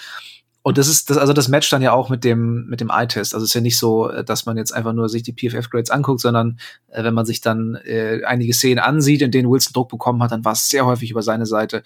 [0.66, 3.34] Und das ist das, also das matcht dann ja auch mit dem mit dem Eye-Test.
[3.34, 5.90] Also es ist ja nicht so, äh, dass man jetzt einfach nur sich die PFF-Grades
[5.90, 9.90] anguckt, sondern äh, wenn man sich dann äh, einige Szenen ansieht, in denen Wilson Druck
[9.90, 11.82] bekommen hat, dann war es sehr häufig über seine Seite.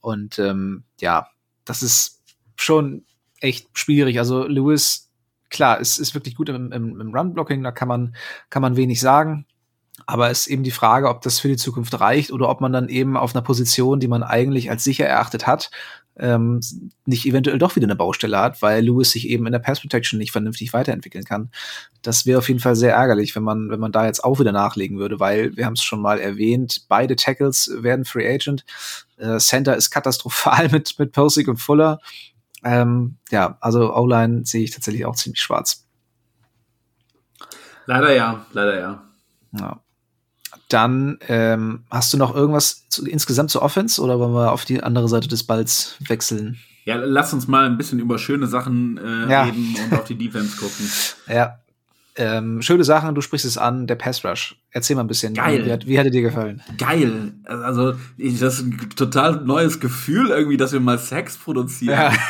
[0.00, 1.26] Und ähm, ja,
[1.64, 2.22] das ist
[2.54, 3.04] schon
[3.40, 4.20] echt schwierig.
[4.20, 5.10] Also Lewis,
[5.48, 8.14] klar, es ist wirklich gut im, im, im Run-Blocking, da kann man
[8.48, 9.44] kann man wenig sagen.
[10.10, 12.72] Aber es ist eben die Frage, ob das für die Zukunft reicht oder ob man
[12.72, 15.70] dann eben auf einer Position, die man eigentlich als sicher erachtet hat,
[16.16, 16.60] ähm,
[17.06, 20.18] nicht eventuell doch wieder eine Baustelle hat, weil Lewis sich eben in der Pass Protection
[20.18, 21.50] nicht vernünftig weiterentwickeln kann.
[22.02, 24.50] Das wäre auf jeden Fall sehr ärgerlich, wenn man, wenn man da jetzt auch wieder
[24.50, 28.64] nachlegen würde, weil wir haben es schon mal erwähnt, beide Tackles werden Free Agent.
[29.16, 32.00] Äh, Center ist katastrophal mit, mit Posig und Fuller.
[32.64, 35.86] Ähm, ja, also O-Line sehe ich tatsächlich auch ziemlich schwarz.
[37.86, 39.02] Leider ja, leider ja.
[39.52, 39.80] Ja.
[40.68, 44.82] Dann ähm, hast du noch irgendwas zu, insgesamt zur Offense oder wollen wir auf die
[44.82, 46.58] andere Seite des Balls wechseln?
[46.84, 49.44] Ja, lass uns mal ein bisschen über schöne Sachen äh, ja.
[49.44, 50.90] reden und auf die Defense gucken.
[51.28, 51.56] Ja.
[52.16, 54.56] Ähm, schöne Sachen, du sprichst es an, der Pass Rush.
[54.72, 55.32] Erzähl mal ein bisschen.
[55.32, 55.80] Geil.
[55.84, 56.60] Wie, wie hat er dir gefallen?
[56.76, 57.32] Geil.
[57.44, 61.98] Also, ich, das ist ein total neues Gefühl irgendwie, dass wir mal Sex produzieren.
[61.98, 62.12] Ja.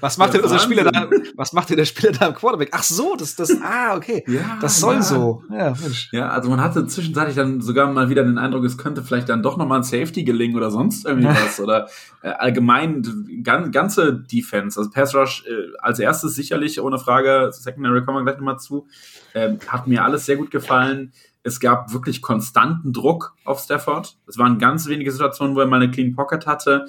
[0.00, 1.08] was macht denn unser Spieler da?
[1.36, 2.70] Was macht denn der Spieler da im Quarterback?
[2.72, 4.24] Ach so, das, das, ah, okay.
[4.26, 5.02] Ja, das soll ja.
[5.02, 5.42] so.
[5.50, 6.08] Ja, Mensch.
[6.12, 9.42] Ja, also man hatte zwischenzeitlich dann sogar mal wieder den Eindruck, es könnte vielleicht dann
[9.42, 11.60] doch nochmal ein Safety gelingen oder sonst irgendwie was.
[11.60, 11.88] Oder
[12.22, 13.02] äh, allgemein
[13.42, 14.78] gan ganze Defense.
[14.78, 17.50] Also Pass Rush äh, als erstes sicherlich, ohne Frage.
[17.52, 18.86] Secondary kommen wir gleich nochmal zu.
[19.34, 21.12] Ähm, hat mir alles sehr gut gefallen.
[21.44, 24.16] Es gab wirklich konstanten Druck auf Stafford.
[24.28, 26.86] Es waren ganz wenige Situationen, wo er mal eine Clean Pocket hatte.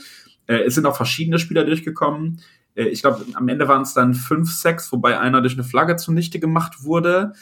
[0.48, 2.42] Äh, es sind auch verschiedene Spieler durchgekommen.
[2.76, 5.96] Äh, ich glaube, am Ende waren es dann fünf Sacks, wobei einer durch eine Flagge
[5.96, 7.34] zunichte gemacht wurde.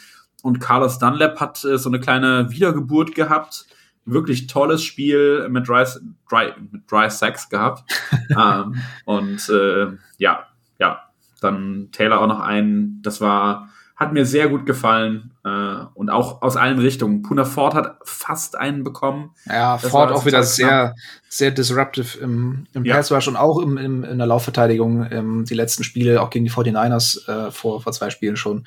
[0.42, 3.66] Und Carlos Dunlap hat äh, so eine kleine Wiedergeburt gehabt.
[4.04, 5.84] Wirklich tolles Spiel mit Dry,
[6.28, 7.84] Dry, mit Dry Sacks gehabt.
[8.30, 9.86] ähm, und äh,
[10.18, 10.46] ja,
[10.78, 11.02] ja,
[11.40, 13.00] dann Taylor auch noch einen.
[13.02, 13.68] Das war
[14.02, 17.22] hat mir sehr gut gefallen äh, und auch aus allen Richtungen.
[17.22, 19.30] Puna Ford hat fast einen bekommen.
[19.46, 20.94] Ja, das Ford auch wieder sehr,
[21.28, 22.96] sehr disruptive im, im ja.
[22.96, 25.06] Pass Rush und auch im, im, in der Laufverteidigung.
[25.10, 28.66] Ähm, die letzten Spiele, auch gegen die 49ers äh, vor, vor zwei Spielen schon.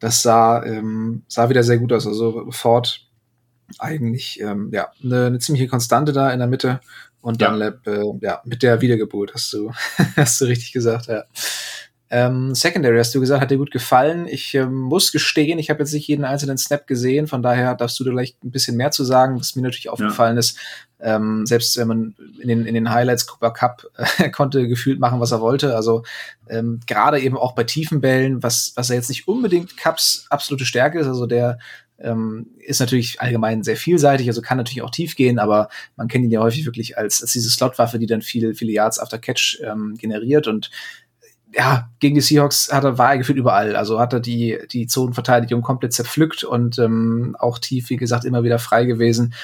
[0.00, 2.06] Das sah, ähm, sah wieder sehr gut aus.
[2.06, 3.06] Also Ford
[3.78, 6.80] eigentlich ähm, ja eine, eine ziemliche Konstante da in der Mitte
[7.20, 7.72] und dann ja.
[7.86, 9.72] äh, ja mit der Wiedergeburt hast du
[10.16, 11.24] hast du richtig gesagt ja
[12.10, 14.26] ähm, Secondary hast du gesagt, hat dir gut gefallen.
[14.28, 17.98] Ich ähm, muss gestehen, ich habe jetzt nicht jeden einzelnen Snap gesehen, von daher darfst
[17.98, 20.40] du da vielleicht ein bisschen mehr zu sagen, was mir natürlich aufgefallen ja.
[20.40, 20.58] ist.
[21.00, 23.86] Ähm, selbst wenn man in den, in den Highlights Cooper Cup
[24.18, 25.74] äh, konnte gefühlt machen, was er wollte.
[25.74, 26.02] Also
[26.48, 30.66] ähm, gerade eben auch bei tiefen Bällen, was, was er jetzt nicht unbedingt Cups absolute
[30.66, 31.06] Stärke ist.
[31.06, 31.58] Also der
[31.98, 36.24] ähm, ist natürlich allgemein sehr vielseitig, also kann natürlich auch tief gehen, aber man kennt
[36.24, 39.60] ihn ja häufig wirklich als, als diese Slotwaffe, die dann viele, viele Yards after Catch
[39.64, 40.70] ähm, generiert und
[41.56, 43.76] ja, gegen die Seahawks hat er, war er gefühlt überall.
[43.76, 48.42] Also hat er die, die Zonenverteidigung komplett zerpflückt und ähm, auch tief, wie gesagt, immer
[48.42, 49.34] wieder frei gewesen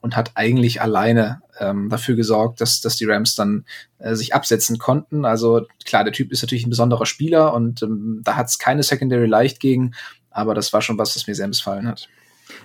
[0.00, 3.64] und hat eigentlich alleine ähm, dafür gesorgt, dass, dass die Rams dann
[3.98, 5.24] äh, sich absetzen konnten.
[5.24, 8.82] Also klar, der Typ ist natürlich ein besonderer Spieler und ähm, da hat es keine
[8.82, 9.94] Secondary leicht gegen,
[10.30, 12.08] aber das war schon was, was mir sehr missfallen hat.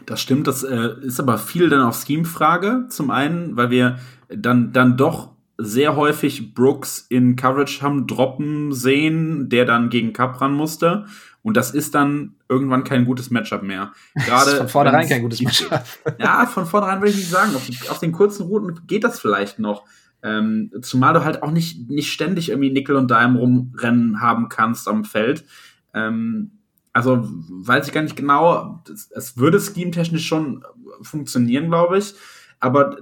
[0.06, 2.86] Das stimmt, das äh, ist aber viel dann auch Scheme-Frage.
[2.90, 9.50] Zum einen, weil wir dann, dann doch sehr häufig Brooks in Coverage haben droppen sehen,
[9.50, 11.06] der dann gegen Cup ran musste.
[11.44, 13.94] Und das ist dann irgendwann kein gutes Matchup mehr.
[14.16, 15.84] Gerade von vornherein kein gutes Matchup.
[16.20, 17.56] ja, von vornherein würde ich nicht sagen.
[17.56, 19.86] Auf, auf, den kurzen Routen geht das vielleicht noch.
[20.24, 24.88] Ähm, zumal du halt auch nicht, nicht ständig irgendwie Nickel und Dime rumrennen haben kannst
[24.88, 25.46] am Feld.
[25.94, 26.52] Ähm,
[26.94, 28.82] also weiß ich gar nicht genau.
[29.12, 30.64] Es würde scheme-technisch schon
[31.02, 32.16] funktionieren, glaube ich.
[32.60, 32.98] Aber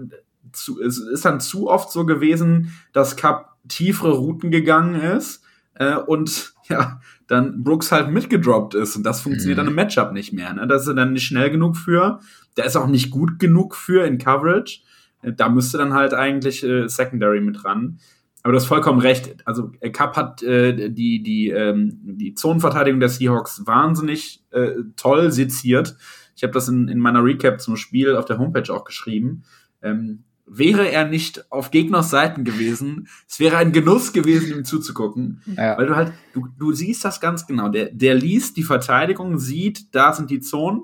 [0.54, 5.44] zu, es ist dann zu oft so gewesen, dass Cup tiefere Routen gegangen ist
[5.76, 9.62] äh, und ja, dann Brooks halt mitgedroppt ist und das funktioniert mhm.
[9.62, 10.54] dann im Matchup nicht mehr.
[10.54, 10.68] Ne?
[10.68, 12.20] Da ist er dann nicht schnell genug für,
[12.58, 14.82] der ist auch nicht gut genug für in Coverage.
[15.22, 18.00] Äh, da müsste dann halt eigentlich äh, Secondary mit ran.
[18.44, 19.36] Aber du hast vollkommen recht.
[19.46, 25.32] Also äh, Cup hat äh, die, die, ähm, die Zonenverteidigung der Seahawks wahnsinnig äh, toll
[25.32, 25.96] seziert.
[26.36, 29.44] Ich habe das in, in meiner Recap zum Spiel auf der Homepage auch geschrieben.
[29.82, 35.42] Ähm, wäre er nicht auf Gegners Seiten gewesen, es wäre ein Genuss gewesen, ihm zuzugucken.
[35.58, 35.78] Ja.
[35.78, 37.70] Weil du halt, du, du siehst das ganz genau.
[37.70, 40.84] Der, der liest die Verteidigung, sieht, da sind die Zonen,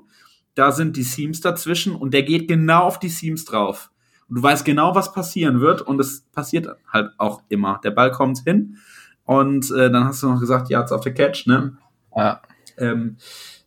[0.54, 3.90] da sind die Seams dazwischen und der geht genau auf die Seams drauf.
[4.28, 7.80] Und du weißt genau, was passieren wird und es passiert halt auch immer.
[7.84, 8.78] Der Ball kommt hin
[9.24, 11.76] und äh, dann hast du noch gesagt, ja, it's auf der Catch, ne?
[12.16, 12.40] Ja.
[12.78, 13.16] Ähm,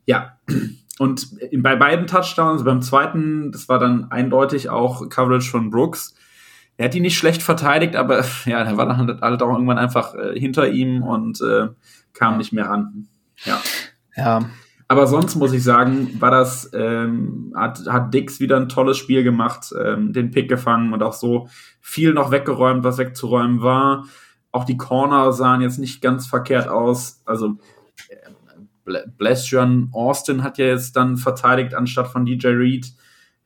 [0.06, 0.38] ja,
[0.99, 1.27] und
[1.58, 6.13] bei beiden Touchdowns, beim zweiten, das war dann eindeutig auch Coverage von Brooks.
[6.77, 9.77] Er hat die nicht schlecht verteidigt, aber ja, er war dann halt, halt auch irgendwann
[9.77, 11.69] einfach äh, hinter ihm und äh,
[12.13, 13.08] kam nicht mehr ran.
[13.45, 13.60] Ja.
[14.15, 14.45] Ja.
[14.88, 19.23] Aber sonst muss ich sagen, war das, ähm, hat, hat Dix wieder ein tolles Spiel
[19.23, 21.47] gemacht, ähm, den Pick gefangen und auch so
[21.82, 24.06] viel noch weggeräumt, was wegzuräumen war.
[24.51, 27.23] Auch die Corner sahen jetzt nicht ganz verkehrt aus.
[27.25, 27.56] Also
[28.86, 32.93] Blasian Austin hat ja jetzt dann verteidigt anstatt von DJ Reed.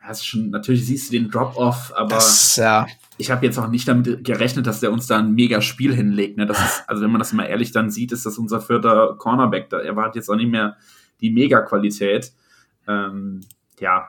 [0.07, 2.87] Das schon, natürlich siehst du den Drop-Off, aber das, ja.
[3.17, 6.37] ich habe jetzt auch nicht damit gerechnet, dass der uns da ein mega Spiel hinlegt.
[6.37, 6.45] Ne?
[6.45, 9.69] Das ist, also wenn man das mal ehrlich dann sieht, ist das unser vierter Cornerback.
[9.69, 10.77] Da erwartet jetzt auch nicht mehr
[11.19, 12.31] die Mega-Qualität.
[12.87, 13.41] Ähm,
[13.79, 14.07] ja,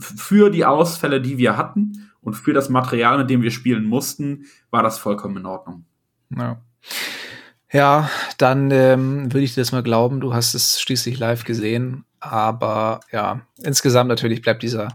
[0.00, 4.46] für die Ausfälle, die wir hatten und für das Material, mit dem wir spielen mussten,
[4.70, 5.84] war das vollkommen in Ordnung.
[6.36, 6.60] Ja.
[7.76, 8.08] Ja,
[8.38, 10.20] dann ähm, würde ich dir das mal glauben.
[10.20, 12.06] Du hast es schließlich live gesehen.
[12.20, 14.88] Aber ja, insgesamt natürlich bleibt dieser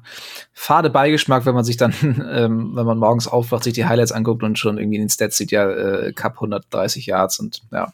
[0.52, 1.94] fade Beigeschmack, wenn man sich dann,
[2.34, 5.38] ähm, wenn man morgens aufwacht, sich die Highlights anguckt und schon irgendwie in den Stats
[5.38, 7.94] sieht, ja, äh, Cup 130 Yards und ja.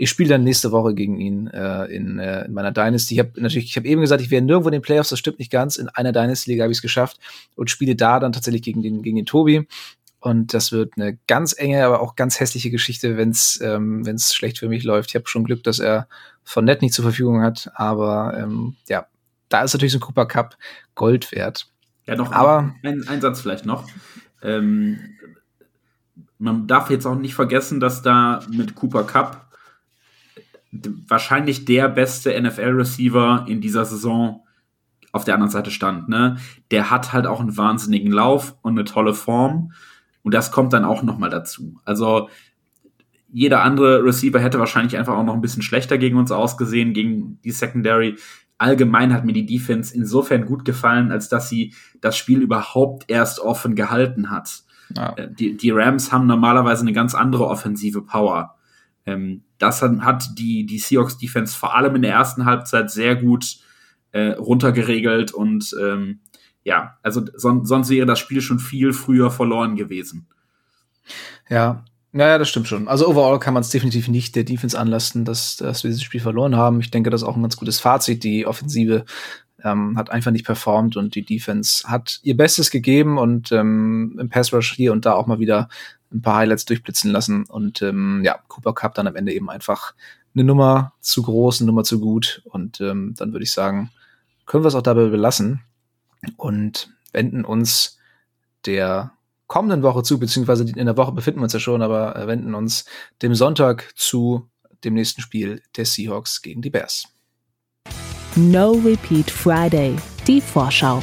[0.00, 3.14] Ich spiele dann nächste Woche gegen ihn äh, in, äh, in meiner Dynasty.
[3.14, 5.38] Ich habe natürlich, ich habe eben gesagt, ich wäre nirgendwo in den Playoffs, das stimmt
[5.38, 5.76] nicht ganz.
[5.76, 7.18] In einer Dynasty-Liga habe ich es geschafft
[7.54, 9.66] und spiele da dann tatsächlich gegen den, gegen den Tobi.
[10.20, 14.34] Und das wird eine ganz enge, aber auch ganz hässliche Geschichte, wenn es ähm, wenn's
[14.34, 15.10] schlecht für mich läuft.
[15.10, 16.08] Ich habe schon Glück, dass er
[16.42, 17.70] von Net nicht zur Verfügung hat.
[17.74, 19.06] Aber ähm, ja,
[19.48, 20.56] da ist natürlich so ein Cooper Cup
[20.94, 21.68] Gold wert.
[22.06, 23.86] Ja, noch aber, ein, ein Satz vielleicht noch.
[24.42, 24.98] Ähm,
[26.38, 29.48] man darf jetzt auch nicht vergessen, dass da mit Cooper Cup
[30.72, 34.44] wahrscheinlich der beste NFL-Receiver in dieser Saison
[35.12, 36.36] auf der anderen Seite stand, ne,
[36.70, 39.72] der hat halt auch einen wahnsinnigen Lauf und eine tolle Form.
[40.28, 41.80] Und das kommt dann auch nochmal dazu.
[41.86, 42.28] Also
[43.32, 47.40] jeder andere Receiver hätte wahrscheinlich einfach auch noch ein bisschen schlechter gegen uns ausgesehen, gegen
[47.44, 48.16] die Secondary.
[48.58, 53.40] Allgemein hat mir die Defense insofern gut gefallen, als dass sie das Spiel überhaupt erst
[53.40, 54.64] offen gehalten hat.
[54.94, 55.14] Ja.
[55.16, 58.56] Äh, die, die Rams haben normalerweise eine ganz andere offensive Power.
[59.06, 63.60] Ähm, das hat die, die Seahawks Defense vor allem in der ersten Halbzeit sehr gut
[64.12, 66.20] äh, runtergeregelt und ähm,
[66.68, 70.26] ja, also son sonst wäre das Spiel schon viel früher verloren gewesen.
[71.48, 72.88] Ja, ja, das stimmt schon.
[72.88, 76.20] Also overall kann man es definitiv nicht der Defense anlasten, dass, dass wir dieses Spiel
[76.20, 76.80] verloren haben.
[76.80, 78.22] Ich denke, das ist auch ein ganz gutes Fazit.
[78.22, 79.06] Die Offensive
[79.64, 84.28] ähm, hat einfach nicht performt und die Defense hat ihr Bestes gegeben und ähm, im
[84.28, 85.68] Pass Rush hier und da auch mal wieder
[86.12, 87.44] ein paar Highlights durchblitzen lassen.
[87.44, 89.94] Und ähm, ja, Cooper Cup dann am Ende eben einfach
[90.34, 92.42] eine Nummer zu groß, eine Nummer zu gut.
[92.44, 93.90] Und ähm, dann würde ich sagen,
[94.44, 95.62] können wir es auch dabei belassen
[96.36, 97.98] und wenden uns
[98.66, 99.12] der
[99.46, 102.54] kommenden Woche zu, beziehungsweise in der Woche befinden wir uns ja schon, aber äh, wenden
[102.54, 102.84] uns
[103.22, 104.48] dem Sonntag zu
[104.84, 107.08] dem nächsten Spiel der Seahawks gegen die Bears.
[108.36, 111.02] No Repeat Friday, die Vorschau.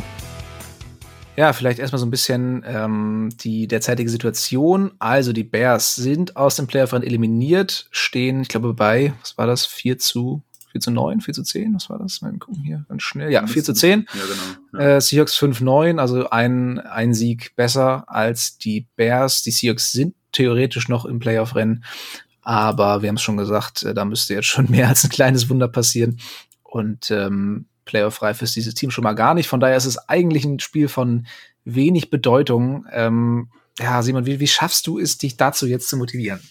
[1.35, 4.91] Ja, vielleicht erstmal so ein bisschen ähm, die derzeitige Situation.
[4.99, 9.65] Also die Bears sind aus dem Playoff-Run eliminiert, stehen, ich glaube, bei, was war das,
[9.65, 10.43] 4 zu
[10.75, 12.21] 4 zu 9, 4 zu 10, was war das?
[12.21, 13.31] Mal gucken hier ganz schnell.
[13.31, 14.07] Ja, 4 zu 10.
[14.13, 14.83] Ja, genau.
[14.83, 14.97] Ja.
[14.97, 19.41] Äh, Seahawks 5-9, also ein, ein Sieg besser als die Bears.
[19.41, 21.85] Die Seahawks sind theoretisch noch im Playoff-Rennen,
[22.41, 25.49] aber wir haben es schon gesagt, äh, da müsste jetzt schon mehr als ein kleines
[25.49, 26.19] Wunder passieren.
[26.61, 29.47] Und ähm, Playoff-reif ist dieses Team schon mal gar nicht.
[29.47, 31.25] Von daher ist es eigentlich ein Spiel von
[31.63, 32.85] wenig Bedeutung.
[32.91, 33.47] Ähm,
[33.79, 36.41] ja, Simon, wie, wie schaffst du es, dich dazu jetzt zu motivieren?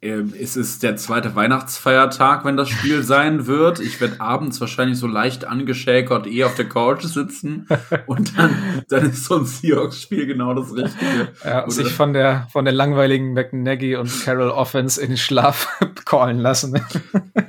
[0.00, 3.80] Ähm, ist es der zweite Weihnachtsfeiertag, wenn das Spiel sein wird.
[3.80, 7.66] Ich werde abends wahrscheinlich so leicht angeschäkert eh auf der Couch sitzen
[8.06, 11.32] und dann, dann ist so ein Seahawks-Spiel genau das Richtige.
[11.44, 15.66] Ja, und sich von der, von der langweiligen McNaggy und Carroll Offense in den Schlaf
[16.04, 16.80] callen lassen.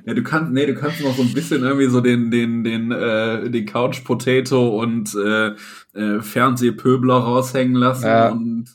[0.05, 2.91] ja, du kannst, nee, du kannst noch so ein bisschen irgendwie so den, den, den,
[2.91, 5.49] äh, den Couch Potato und äh,
[5.93, 8.29] äh, Fernsehpöbler raushängen lassen ja.
[8.29, 8.73] und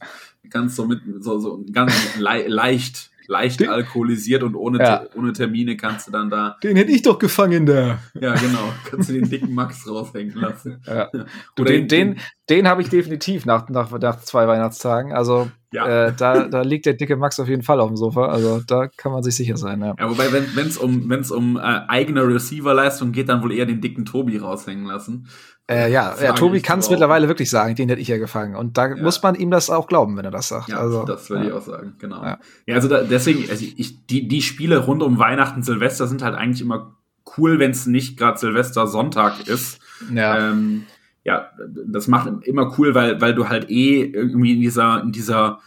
[0.48, 5.04] ganz so mit, so, so ganz le leicht leicht den, alkoholisiert und ohne, ja.
[5.14, 6.56] ohne Termine kannst du dann da.
[6.62, 7.98] Den hätte ich doch gefangen da.
[8.20, 8.72] Ja, genau.
[8.88, 10.82] Kannst du den dicken Max raushängen lassen.
[10.86, 11.10] Ja.
[11.56, 15.12] Du, den, den, den habe ich definitiv nach, nach, nach zwei Weihnachtstagen.
[15.12, 16.06] Also ja.
[16.06, 18.26] äh, da, da liegt der dicke Max auf jeden Fall auf dem Sofa.
[18.26, 19.80] Also da kann man sich sicher sein.
[19.80, 23.66] Ja, ja wobei, wenn es um, wenn's um äh, eigene Receiver-Leistung geht, dann wohl eher
[23.66, 25.28] den dicken Tobi raushängen lassen.
[25.66, 28.54] Äh, ja, ja, Tobi kann es mittlerweile wirklich sagen, den hätte ich ja gefangen.
[28.54, 29.02] Und da ja.
[29.02, 30.68] muss man ihm das auch glauben, wenn er das sagt.
[30.68, 31.50] Ja, also, das würde ja.
[31.50, 32.22] ich auch sagen, genau.
[32.22, 32.38] Ja,
[32.74, 36.60] also da, deswegen, also ich, die, die Spiele rund um Weihnachten, Silvester sind halt eigentlich
[36.60, 36.98] immer
[37.36, 39.80] cool, wenn es nicht gerade Silvester Sonntag ist.
[40.12, 40.50] Ja.
[40.50, 40.84] Ähm,
[41.24, 41.50] ja,
[41.86, 45.60] das macht immer cool, weil, weil du halt eh irgendwie in dieser, in dieser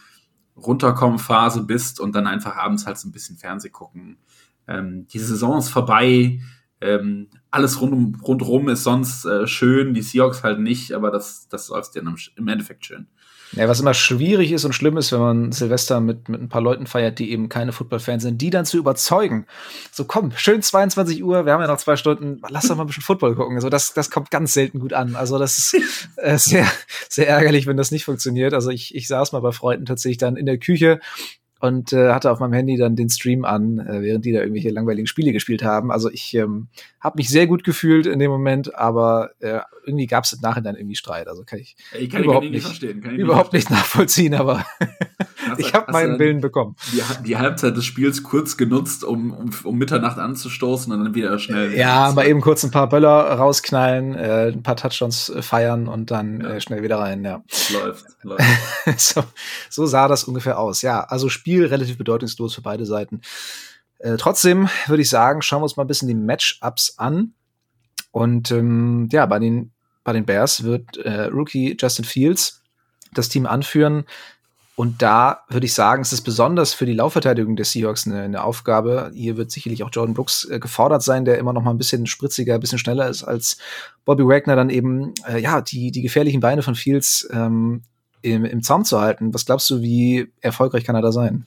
[0.56, 4.18] Runterkommen-Phase bist und dann einfach abends halt so ein bisschen Fernseh gucken.
[4.68, 6.40] Ähm, die Saison ist vorbei
[6.80, 11.68] ähm, alles rundum, rundrum ist sonst äh, schön, die Seahawks halt nicht, aber das, das
[11.68, 12.04] läuft dir
[12.36, 13.08] im Endeffekt schön.
[13.52, 16.60] Ja, was immer schwierig ist und schlimm ist, wenn man Silvester mit, mit ein paar
[16.60, 19.46] Leuten feiert, die eben keine Football-Fans sind, die dann zu überzeugen.
[19.90, 22.88] So, komm, schön 22 Uhr, wir haben ja noch zwei Stunden, lass doch mal ein
[22.88, 23.56] bisschen Football gucken.
[23.56, 25.16] Also, das, das kommt ganz selten gut an.
[25.16, 25.76] Also, das ist
[26.16, 26.66] äh, sehr,
[27.08, 28.52] sehr ärgerlich, wenn das nicht funktioniert.
[28.52, 31.00] Also, ich, ich saß mal bei Freunden tatsächlich dann in der Küche
[31.60, 34.70] und äh, hatte auf meinem Handy dann den Stream an, äh, während die da irgendwelche
[34.70, 35.90] langweiligen Spiele gespielt haben.
[35.90, 36.68] Also ich ähm,
[37.00, 40.76] habe mich sehr gut gefühlt in dem Moment, aber äh, irgendwie gab es nachher dann
[40.76, 41.26] irgendwie Streit.
[41.28, 43.00] Also kann ich, ich kann überhaupt, nicht, verstehen.
[43.00, 44.64] Kann ich überhaupt nicht, nachvollziehen, aber
[45.58, 46.76] ich habe meinen Willen bekommen.
[46.92, 51.38] Die, die, Halbzeit des Spiels kurz genutzt, um, um, um Mitternacht anzustoßen und dann wieder
[51.38, 51.76] schnell.
[51.76, 56.10] Ja, mal eben kurz ein paar Böller rausknallen, äh, ein paar Touchdowns äh, feiern und
[56.10, 56.50] dann ja.
[56.50, 57.24] äh, schnell wieder rein.
[57.24, 57.42] Ja.
[57.72, 58.44] Läuft, läuft.
[58.98, 59.24] so,
[59.70, 60.82] so sah das ungefähr aus.
[60.82, 63.22] Ja, also Spiel relativ bedeutungslos für beide Seiten.
[63.98, 67.32] Äh, trotzdem würde ich sagen, schauen wir uns mal ein bisschen die Matchups an.
[68.10, 69.72] Und ähm, ja, bei den,
[70.04, 72.62] bei den Bears wird äh, Rookie Justin Fields
[73.12, 74.04] das Team anführen.
[74.78, 78.44] Und da würde ich sagen, es ist besonders für die Laufverteidigung der Seahawks eine, eine
[78.44, 79.10] Aufgabe.
[79.12, 82.06] Hier wird sicherlich auch Jordan Brooks äh, gefordert sein, der immer noch mal ein bisschen
[82.06, 83.58] spritziger, ein bisschen schneller ist als
[84.04, 87.82] Bobby Wagner, dann eben äh, ja die, die gefährlichen Beine von Fields ähm,
[88.22, 89.32] im, im Zaum zu halten.
[89.34, 91.44] Was glaubst du, wie erfolgreich kann er da sein?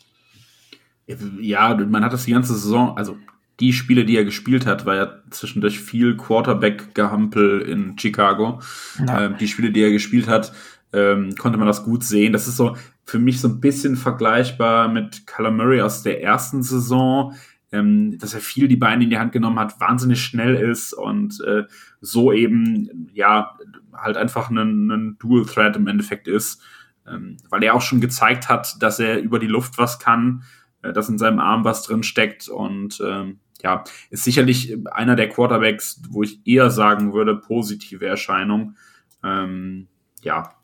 [1.40, 3.18] Ja, man hat das die ganze Saison, also
[3.60, 8.60] die Spiele, die er gespielt hat, war ja zwischendurch viel Quarterback-Gehampel in Chicago.
[9.08, 10.52] Ähm, die Spiele, die er gespielt hat,
[10.94, 12.34] ähm, konnte man das gut sehen.
[12.34, 17.36] Das ist so für mich so ein bisschen vergleichbar mit Murray aus der ersten Saison.
[17.72, 21.42] Ähm, dass er viel die Beine in die Hand genommen hat, wahnsinnig schnell ist und
[21.42, 21.64] äh,
[22.02, 23.58] so eben, ja,
[23.94, 26.62] halt einfach ein, ein Dual Threat im Endeffekt ist,
[27.08, 30.44] ähm, weil er auch schon gezeigt hat, dass er über die Luft was kann,
[30.82, 35.30] äh, dass in seinem Arm was drin steckt und ähm, ja, ist sicherlich einer der
[35.30, 38.76] Quarterbacks, wo ich eher sagen würde, positive Erscheinung.
[39.24, 39.88] Ähm,
[40.24, 40.56] ja,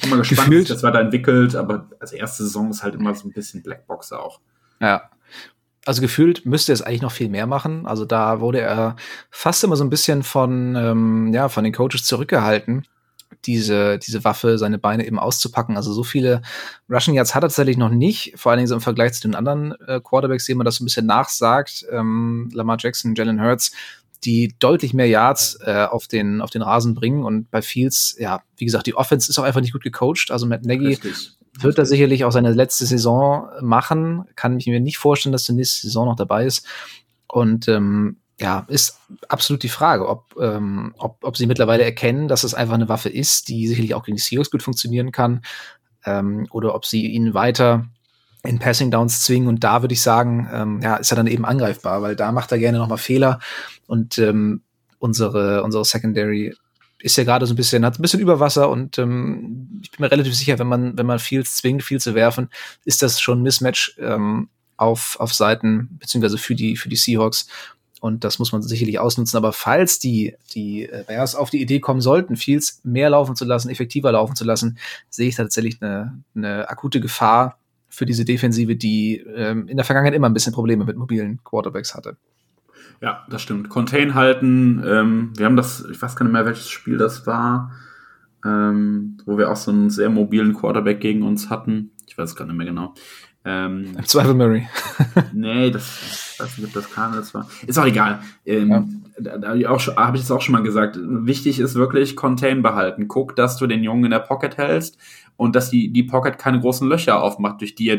[0.00, 0.50] bin mal gespannt, Gefühlt.
[0.50, 4.12] wie sich das weiterentwickelt, aber als erste Saison ist halt immer so ein bisschen Blackbox
[4.12, 4.40] auch.
[4.80, 5.10] Ja.
[5.86, 7.86] Also gefühlt müsste es eigentlich noch viel mehr machen.
[7.86, 8.96] Also da wurde er
[9.30, 12.86] fast immer so ein bisschen von, ähm, ja, von den Coaches zurückgehalten
[13.46, 15.76] diese, diese Waffe, seine Beine eben auszupacken.
[15.76, 16.42] Also so viele
[16.88, 19.34] Rushing Yards hat er tatsächlich noch nicht, vor allen Dingen so im Vergleich zu den
[19.34, 21.86] anderen äh, Quarterbacks, denen man das so ein bisschen nachsagt.
[21.90, 23.72] Ähm, Lamar Jackson, Jalen Hurts,
[24.24, 27.24] die deutlich mehr Yards äh, auf, den, auf den Rasen bringen.
[27.24, 30.30] Und bei Fields, ja, wie gesagt, die Offense ist auch einfach nicht gut gecoacht.
[30.30, 31.32] Also Matt Nagy Richtig.
[31.58, 34.24] Wird da sicherlich auch seine letzte Saison machen.
[34.36, 36.66] Kann ich mir nicht vorstellen, dass der nächste Saison noch dabei ist.
[37.26, 38.98] Und ähm, ja, ist
[39.28, 43.10] absolut die Frage, ob, ähm, ob, ob sie mittlerweile erkennen, dass es einfach eine Waffe
[43.10, 45.42] ist, die sicherlich auch gegen die Seahawks gut funktionieren kann,
[46.06, 47.86] ähm, oder ob sie ihn weiter
[48.42, 49.48] in Passing Downs zwingen.
[49.48, 52.50] Und da würde ich sagen, ähm, ja, ist er dann eben angreifbar, weil da macht
[52.52, 53.40] er gerne nochmal Fehler.
[53.86, 54.62] Und ähm,
[54.98, 56.54] unsere, unsere Secondary
[57.00, 60.10] ist ja gerade so ein bisschen, hat ein bisschen Überwasser und ähm, ich bin mir
[60.10, 62.50] relativ sicher, wenn man, wenn man viel zwingt, viel zu werfen,
[62.84, 67.46] ist das schon ein Mismatch ähm, auf, auf Seiten, beziehungsweise für die, für die Seahawks.
[68.00, 69.36] Und das muss man sicherlich ausnutzen.
[69.36, 73.44] Aber falls die, die äh, Bears auf die Idee kommen sollten, Fields mehr laufen zu
[73.44, 74.78] lassen, effektiver laufen zu lassen,
[75.10, 77.58] sehe ich tatsächlich eine, eine akute Gefahr
[77.90, 81.94] für diese Defensive, die ähm, in der Vergangenheit immer ein bisschen Probleme mit mobilen Quarterbacks
[81.94, 82.16] hatte.
[83.00, 83.68] Ja, das stimmt.
[83.68, 84.82] Contain halten.
[84.86, 87.72] Ähm, wir haben das, ich weiß gar nicht mehr, welches Spiel das war,
[88.44, 91.92] ähm, wo wir auch so einen sehr mobilen Quarterback gegen uns hatten.
[92.06, 92.94] Ich weiß es gar nicht mehr genau.
[93.42, 94.68] Ähm, Im Zweifel Murray.
[95.32, 97.48] nee, das, ich weiß nicht, ob das das war.
[97.66, 98.20] Ist auch egal.
[98.44, 98.84] Ähm, ja.
[99.18, 100.98] Da, da habe ich, auch hab ich es auch schon mal gesagt.
[101.00, 103.08] Wichtig ist wirklich Contain behalten.
[103.08, 104.98] Guck, dass du den Jungen in der Pocket hältst
[105.36, 107.96] und dass die, die Pocket keine großen Löcher aufmacht, durch die er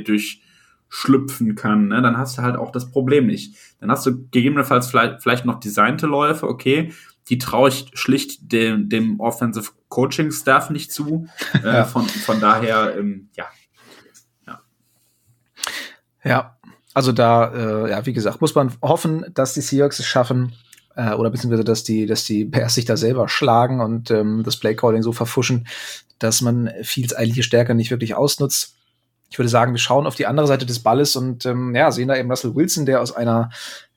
[0.92, 1.88] durchschlüpfen kann.
[1.88, 2.02] Ne?
[2.02, 3.56] Dann hast du halt auch das Problem nicht.
[3.80, 6.94] Dann hast du gegebenenfalls vielleicht, vielleicht noch designte Läufe, okay.
[7.30, 11.28] Die traue ich schlicht dem, dem Offensive Coaching Staff nicht zu.
[11.64, 11.84] Äh, ja.
[11.86, 13.46] von, von daher, ähm, ja,
[16.24, 16.56] ja,
[16.94, 20.54] also da, äh, ja, wie gesagt, muss man hoffen, dass die Seahawks es schaffen,
[20.96, 24.58] äh, oder beziehungsweise, dass die, dass die Bears sich da selber schlagen und ähm, das
[24.58, 25.66] Playcalling so verfuschen,
[26.20, 28.76] dass man Fields eigentliche Stärke nicht wirklich ausnutzt.
[29.32, 32.10] Ich würde sagen, wir schauen auf die andere Seite des Balles und ähm, ja, sehen
[32.10, 33.50] da eben Russell Wilson, der aus einer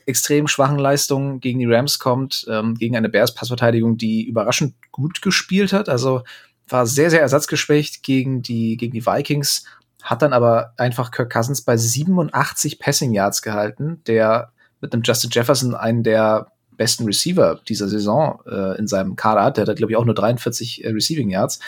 [0.07, 5.73] extrem schwachen Leistung gegen die Rams kommt, ähm, gegen eine Bears-Passverteidigung, die überraschend gut gespielt
[5.73, 5.89] hat.
[5.89, 6.23] Also
[6.69, 9.65] war sehr, sehr ersatzgeschwächt gegen die, gegen die Vikings
[10.05, 15.31] hat dann aber einfach Kirk Cousins bei 87 Passing Yards gehalten, der mit einem Justin
[15.33, 19.57] Jefferson einen der besten Receiver dieser Saison äh, in seinem Kader hat.
[19.57, 21.59] Der hat, glaube ich, auch nur 43 äh, Receiving Yards.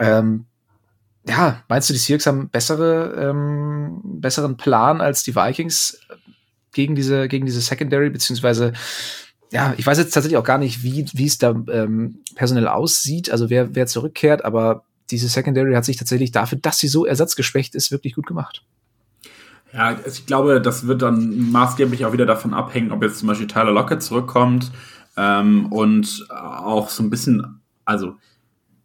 [0.00, 0.46] Ähm,
[1.28, 6.00] ja, meinst du, die Seahawks haben bessere, ähm, besseren Plan als die Vikings
[6.72, 8.72] gegen diese, gegen diese Secondary, beziehungsweise
[9.50, 13.30] ja, ich weiß jetzt tatsächlich auch gar nicht, wie, wie es da ähm, personell aussieht,
[13.30, 17.74] also wer, wer zurückkehrt, aber diese Secondary hat sich tatsächlich dafür, dass sie so ersatzgeschwächt
[17.74, 18.62] ist, wirklich gut gemacht.
[19.72, 23.28] Ja, also ich glaube, das wird dann maßgeblich auch wieder davon abhängen, ob jetzt zum
[23.28, 24.70] Beispiel Tyler Lockett zurückkommt
[25.16, 28.16] ähm, und auch so ein bisschen, also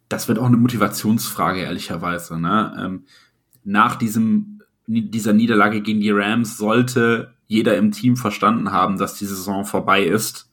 [0.08, 2.38] das wird auch eine Motivationsfrage, ehrlicherweise.
[2.38, 2.76] Ne?
[2.78, 3.04] Ähm,
[3.64, 9.26] nach diesem, dieser Niederlage gegen die Rams sollte jeder im Team verstanden haben, dass die
[9.26, 10.50] Saison vorbei ist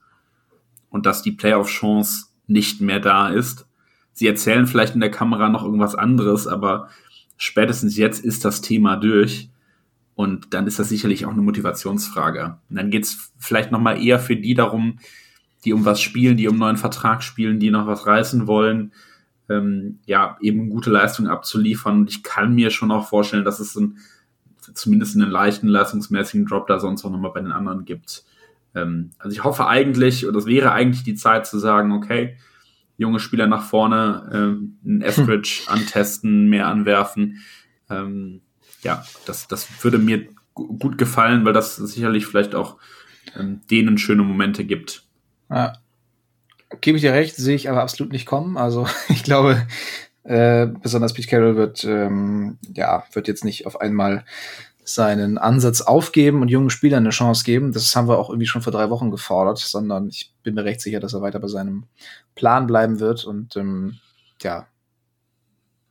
[0.90, 3.66] und dass die Playoff-Chance nicht mehr da ist
[4.14, 6.90] sie erzählen vielleicht in der Kamera noch irgendwas anderes, aber
[7.38, 9.50] spätestens jetzt ist das Thema durch.
[10.14, 12.58] Und dann ist das sicherlich auch eine Motivationsfrage.
[12.70, 15.00] Und dann geht es vielleicht nochmal eher für die darum,
[15.66, 18.92] die um was spielen, die um einen neuen Vertrag spielen, die noch was reißen wollen,
[19.52, 22.00] ähm, ja, eben gute Leistung abzuliefern.
[22.00, 23.98] Und ich kann mir schon auch vorstellen, dass es ein,
[24.74, 28.24] zumindest einen leichten leistungsmäßigen Drop da sonst auch nochmal bei den anderen gibt.
[28.76, 32.38] Ähm, also ich hoffe eigentlich, oder es wäre eigentlich die Zeit zu sagen, okay,
[32.98, 37.40] junge Spieler nach vorne, ähm, einen Eskridge antesten, mehr anwerfen.
[37.90, 38.42] Ähm,
[38.84, 42.78] ja, das, das würde mir gut gefallen, weil das sicherlich vielleicht auch
[43.38, 45.04] ähm, denen schöne Momente gibt.
[45.50, 45.74] Ja.
[46.80, 48.58] Gebe ich dir recht, sehe ich aber absolut nicht kommen.
[48.58, 49.68] Also ich glaube,
[50.24, 54.24] äh, besonders Pete Carroll wird, ähm, ja, wird jetzt nicht auf einmal
[54.84, 57.72] seinen Ansatz aufgeben und jungen Spielern eine Chance geben.
[57.72, 60.82] Das haben wir auch irgendwie schon vor drei Wochen gefordert, sondern ich bin mir recht
[60.82, 61.86] sicher, dass er weiter bei seinem
[62.36, 63.98] Plan bleiben wird und ähm,
[64.42, 64.68] ja.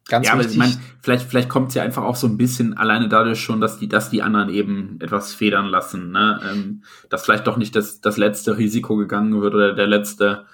[0.08, 0.56] Ganz ja, wichtig.
[0.56, 3.40] aber ich meine, vielleicht, vielleicht kommt es ja einfach auch so ein bisschen alleine dadurch
[3.40, 6.40] schon, dass die, dass die anderen eben etwas federn lassen, ne?
[6.50, 10.46] Ähm, dass vielleicht doch nicht das, das letzte Risiko gegangen wird oder der letzte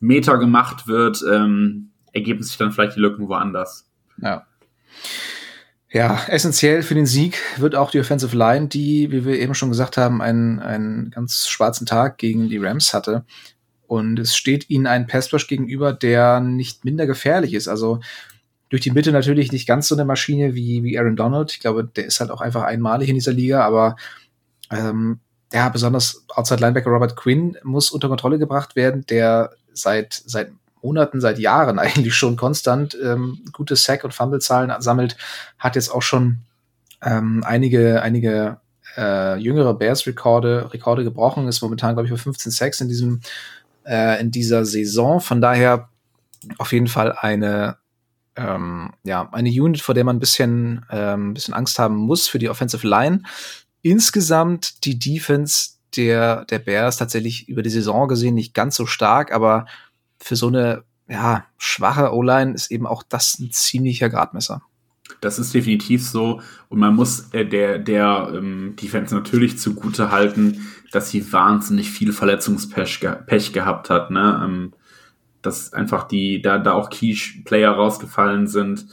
[0.00, 3.88] Meter gemacht wird, ähm, ergeben sich dann vielleicht die Lücken woanders.
[4.20, 4.46] Ja.
[5.90, 9.70] Ja, essentiell für den Sieg wird auch die Offensive Line, die, wie wir eben schon
[9.70, 13.24] gesagt haben, einen, einen ganz schwarzen Tag gegen die Rams hatte.
[13.86, 17.68] Und es steht ihnen ein Passrush gegenüber, der nicht minder gefährlich ist.
[17.68, 18.00] Also
[18.68, 21.52] durch die Mitte natürlich nicht ganz so eine Maschine wie, wie Aaron Donald.
[21.52, 23.96] Ich glaube, der ist halt auch einfach einmalig in dieser Liga, aber
[24.70, 25.20] ähm,
[25.54, 30.50] ja, besonders Outside Linebacker Robert Quinn muss unter Kontrolle gebracht werden, der seit, seit
[30.82, 35.16] Monaten, seit Jahren eigentlich schon konstant ähm, gute Sack- und Fumble-Zahlen sammelt,
[35.58, 36.38] hat jetzt auch schon
[37.02, 38.58] ähm, einige, einige
[38.96, 43.20] äh, jüngere Bears-Rekorde Rekorde gebrochen, ist momentan, glaube ich, bei 15 Sacks in diesem
[43.84, 45.20] äh, in dieser Saison.
[45.20, 45.88] Von daher
[46.58, 47.76] auf jeden Fall eine
[48.38, 52.38] ähm, ja, eine Unit, vor der man ein bisschen, ähm, bisschen Angst haben muss für
[52.38, 53.22] die Offensive Line.
[53.82, 59.32] Insgesamt die Defense der, der Bears tatsächlich über die Saison gesehen nicht ganz so stark,
[59.32, 59.66] aber
[60.18, 64.62] für so eine ja, schwache O-Line ist eben auch das ein ziemlicher Gradmesser.
[65.20, 66.40] Das ist definitiv so.
[66.68, 72.12] Und man muss äh, der, der ähm, Defense natürlich zugute halten, dass sie wahnsinnig viel
[72.12, 74.10] Verletzungspech ge Pech gehabt hat.
[74.10, 74.40] Ne?
[74.44, 74.72] Ähm,
[75.42, 78.86] dass einfach die, da, da auch Key-Player rausgefallen sind.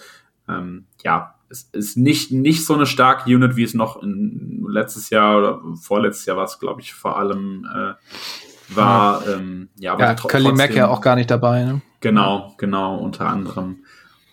[0.48, 5.10] Ähm, ja, es ist nicht, nicht so eine starke Unit, wie es noch in, letztes
[5.10, 9.28] Jahr oder vorletztes Jahr war es, glaube ich, vor allem äh, war.
[9.28, 11.64] Ähm, ja, ja Kelly Mack ja auch gar nicht dabei.
[11.64, 11.82] Ne?
[12.02, 13.86] Genau, genau, unter anderem.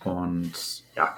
[0.03, 0.51] Und
[0.95, 1.15] ja,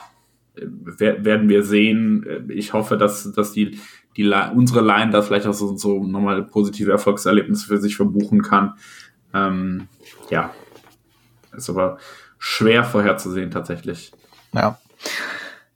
[0.56, 2.50] werden wir sehen.
[2.50, 3.80] Ich hoffe, dass, dass die,
[4.16, 8.76] die unsere Line da vielleicht auch so, so nochmal positive Erfolgserlebnisse für sich verbuchen kann.
[9.34, 9.88] Ähm,
[10.30, 10.52] ja,
[11.56, 11.98] ist aber
[12.38, 14.12] schwer vorherzusehen tatsächlich.
[14.54, 14.78] Ja.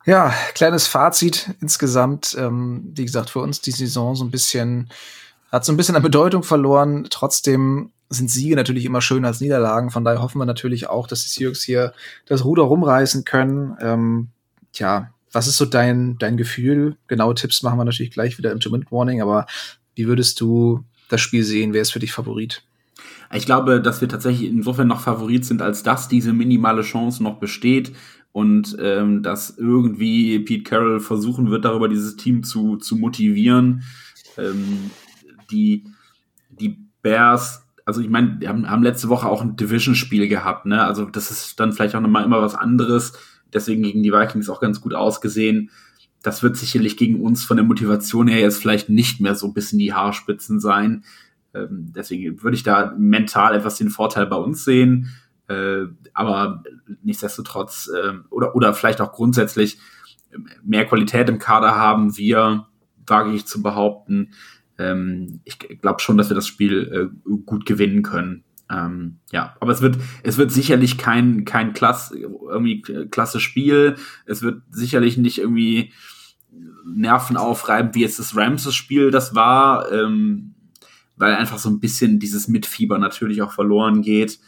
[0.09, 2.35] Ja, kleines Fazit insgesamt.
[2.35, 4.89] Ähm, wie gesagt, für uns die Saison so ein bisschen,
[5.51, 7.05] hat so ein bisschen an Bedeutung verloren.
[7.11, 9.91] Trotzdem sind Siege natürlich immer schöner als Niederlagen.
[9.91, 11.93] Von daher hoffen wir natürlich auch, dass die Seahawks hier
[12.25, 13.77] das Ruder rumreißen können.
[13.81, 14.29] Ähm,
[14.73, 16.97] tja, was ist so dein, dein Gefühl?
[17.05, 19.45] Genaue Tipps machen wir natürlich gleich wieder im Two-Minute-Warning, aber
[19.93, 21.71] wie würdest du das Spiel sehen?
[21.71, 22.63] Wer ist für dich Favorit?
[23.31, 27.35] Ich glaube, dass wir tatsächlich insofern noch Favorit sind, als dass diese minimale Chance noch
[27.37, 27.91] besteht
[28.31, 33.83] und ähm, dass irgendwie Pete Carroll versuchen wird, darüber dieses Team zu, zu motivieren.
[34.37, 34.91] Ähm,
[35.51, 35.85] die,
[36.49, 40.83] die Bears, also ich meine, haben, haben letzte Woche auch ein Division-Spiel gehabt, ne?
[40.83, 43.13] Also das ist dann vielleicht auch nochmal immer was anderes.
[43.51, 45.71] Deswegen gegen die Vikings auch ganz gut ausgesehen.
[46.21, 49.53] Das wird sicherlich gegen uns von der Motivation her jetzt vielleicht nicht mehr so ein
[49.53, 51.03] bisschen die Haarspitzen sein.
[51.55, 55.09] Ähm, deswegen würde ich da mental etwas den Vorteil bei uns sehen.
[55.49, 56.63] Äh, aber
[57.03, 59.79] nichtsdestotrotz, äh, oder, oder vielleicht auch grundsätzlich
[60.63, 62.67] mehr Qualität im Kader haben wir,
[63.07, 64.31] wage ich zu behaupten.
[64.77, 68.43] Ähm, ich glaube schon, dass wir das Spiel äh, gut gewinnen können.
[68.71, 73.95] Ähm, ja, aber es wird, es wird sicherlich kein, kein klass, irgendwie klasse Spiel.
[74.27, 75.91] Es wird sicherlich nicht irgendwie
[76.85, 79.91] Nerven aufreiben, wie jetzt das Rams-Spiel das war.
[79.91, 80.53] Ähm,
[81.19, 84.39] weil einfach so ein bisschen dieses Mitfieber natürlich auch verloren geht.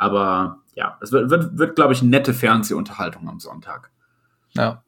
[0.00, 3.90] Aber ja, es wird, wird, wird glaube ich, nette Fernsehunterhaltung am Sonntag.
[4.52, 4.82] Ja,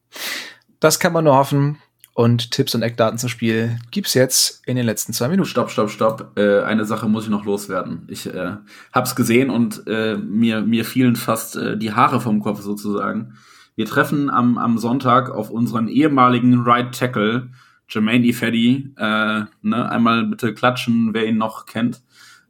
[0.80, 1.78] das kann man nur hoffen.
[2.14, 5.48] Und Tipps und Eckdaten zum Spiel gibt's jetzt in den letzten zwei Minuten.
[5.48, 6.38] Stopp, stopp, stopp.
[6.38, 8.06] Äh, eine Sache muss ich noch loswerden.
[8.08, 8.56] Ich äh,
[8.92, 13.34] hab's gesehen und äh, mir, mir fielen fast äh, die Haare vom Kopf sozusagen.
[13.76, 17.50] Wir treffen am, am Sonntag auf unseren ehemaligen Right Tackle
[17.88, 22.02] Jermaine Ifedi, äh, ne, einmal bitte klatschen, wer ihn noch kennt.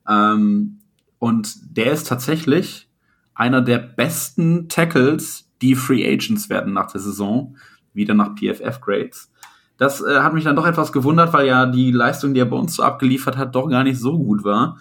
[0.08, 0.81] Ähm,
[1.22, 2.88] und der ist tatsächlich
[3.32, 7.56] einer der besten Tackles, die Free Agents werden nach der Saison,
[7.94, 9.30] wieder nach PFF Grades.
[9.76, 12.56] Das äh, hat mich dann doch etwas gewundert, weil ja die Leistung, die er bei
[12.56, 14.78] uns so abgeliefert hat, doch gar nicht so gut war.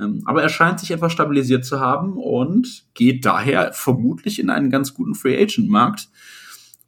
[0.00, 4.70] Ähm, aber er scheint sich etwas stabilisiert zu haben und geht daher vermutlich in einen
[4.70, 6.08] ganz guten Free Agent Markt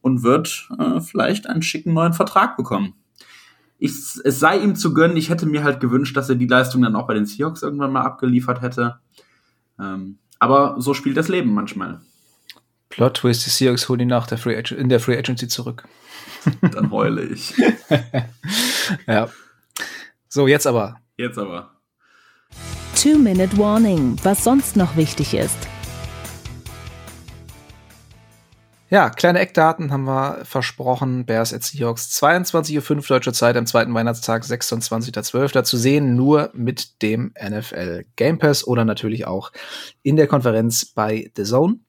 [0.00, 2.94] und wird äh, vielleicht einen schicken neuen Vertrag bekommen
[3.79, 3.93] ich,
[4.24, 5.16] es sei ihm zu gönnen.
[5.16, 7.93] Ich hätte mir halt gewünscht, dass er die Leistung dann auch bei den Seahawks irgendwann
[7.93, 8.99] mal abgeliefert hätte.
[9.79, 12.01] Ähm, aber so spielt das Leben manchmal.
[12.89, 15.85] Plot Twist, die Seahawks holen ihn nach der Free Agent, in der Free Agency zurück.
[16.72, 17.55] Dann heule ich.
[19.07, 19.29] ja.
[20.29, 20.97] So, jetzt aber.
[21.16, 21.72] Jetzt aber.
[22.95, 25.59] Two-Minute Warning, was sonst noch wichtig ist.
[28.89, 31.26] Ja, kleine Eckdaten haben wir versprochen.
[31.26, 35.64] Bears at Seahawks 22.05 Uhr deutscher Zeit am zweiten Weihnachtstag, 26.12.
[35.64, 39.51] zu sehen, nur mit dem NFL Game Pass oder natürlich auch
[40.03, 41.80] in der Konferenz bei The Zone.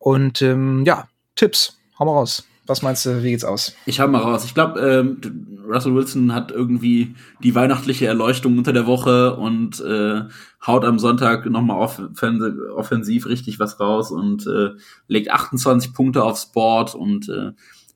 [0.00, 1.06] Und ähm, ja,
[1.36, 2.44] Tipps, hau mal raus.
[2.66, 3.76] Was meinst du, wie geht's aus?
[3.86, 4.44] Ich habe mal raus.
[4.44, 10.22] Ich glaube, ähm, Russell Wilson hat irgendwie die weihnachtliche Erleuchtung unter der Woche und äh,
[10.66, 12.00] haut am Sonntag nochmal off
[12.74, 14.70] offensiv richtig was raus und äh,
[15.08, 17.52] legt 28 Punkte aufs Board und äh,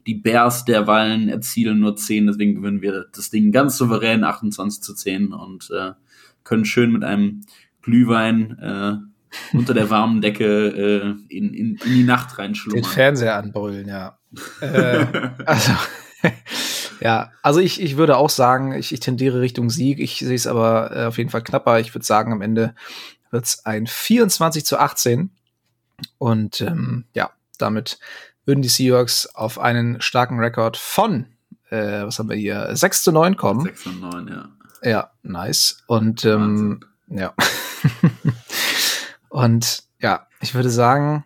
[0.07, 4.83] die Bears der Wallen erzielen nur 10, deswegen gewinnen wir das Ding ganz souverän 28
[4.83, 5.93] zu 10 und äh,
[6.45, 7.43] können schön mit einem
[7.83, 12.83] Glühwein äh, unter der warmen Decke äh, in, in, in die Nacht reinschlummern.
[12.83, 14.19] Den Fernseher anbrüllen, ja.
[14.61, 15.07] äh,
[15.45, 15.73] also,
[17.01, 19.99] ja, also ich, ich würde auch sagen, ich, ich tendiere Richtung Sieg.
[19.99, 21.81] Ich sehe es aber äh, auf jeden Fall knapper.
[21.81, 22.75] Ich würde sagen, am Ende
[23.31, 25.31] wird es ein 24 zu 18.
[26.19, 27.99] Und ähm, ja, damit
[28.45, 31.27] würden die Seahawks auf einen starken Rekord von,
[31.71, 33.63] äh, was haben wir hier, 6 zu 9 kommen.
[33.63, 34.49] 6 zu 9, ja.
[34.83, 35.83] Ja, nice.
[35.87, 37.35] Und ähm, ja.
[39.29, 41.25] Und ja, ich würde sagen,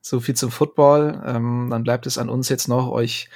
[0.00, 1.22] so viel zum Football.
[1.24, 3.28] Ähm, dann bleibt es an uns jetzt noch, euch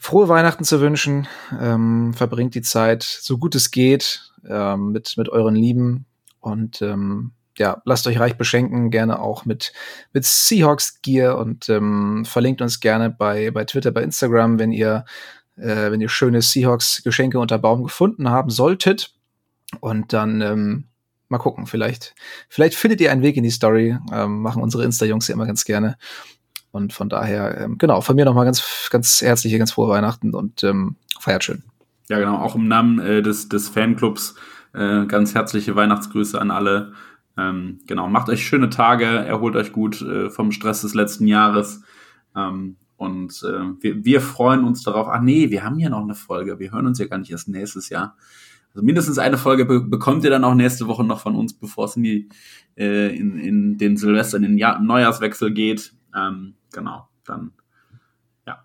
[0.00, 1.28] frohe Weihnachten zu wünschen.
[1.60, 6.06] Ähm, verbringt die Zeit so gut es geht ähm, mit, mit euren Lieben
[6.40, 9.74] und ähm, ja, lasst euch reich beschenken, gerne auch mit,
[10.14, 15.04] mit Seahawks Gear und ähm, verlinkt uns gerne bei, bei Twitter, bei Instagram, wenn ihr,
[15.56, 19.14] äh, wenn ihr schöne Seahawks Geschenke unter Baum gefunden haben solltet.
[19.80, 20.84] Und dann ähm,
[21.28, 22.14] mal gucken, vielleicht,
[22.48, 23.98] vielleicht findet ihr einen Weg in die Story.
[24.10, 25.98] Ähm, machen unsere Insta-Jungs ja immer ganz gerne.
[26.72, 30.62] Und von daher, ähm, genau, von mir nochmal ganz, ganz herzliche, ganz frohe Weihnachten und
[30.62, 31.64] ähm, feiert schön.
[32.08, 34.34] Ja, genau, auch im Namen äh, des, des Fanclubs
[34.72, 36.92] äh, ganz herzliche Weihnachtsgrüße an alle.
[37.36, 41.82] Ähm, genau, macht euch schöne Tage, erholt euch gut äh, vom Stress des letzten Jahres.
[42.36, 45.08] Ähm, und äh, wir, wir freuen uns darauf.
[45.08, 46.58] Ah nee, wir haben ja noch eine Folge.
[46.58, 48.16] Wir hören uns ja gar nicht erst nächstes Jahr.
[48.74, 51.86] Also mindestens eine Folge be bekommt ihr dann auch nächste Woche noch von uns, bevor
[51.86, 52.28] es in,
[52.76, 55.92] äh, in, in den Silvester, in den Jahr Neujahrswechsel geht.
[56.14, 57.52] Ähm, genau, dann
[58.46, 58.64] ja.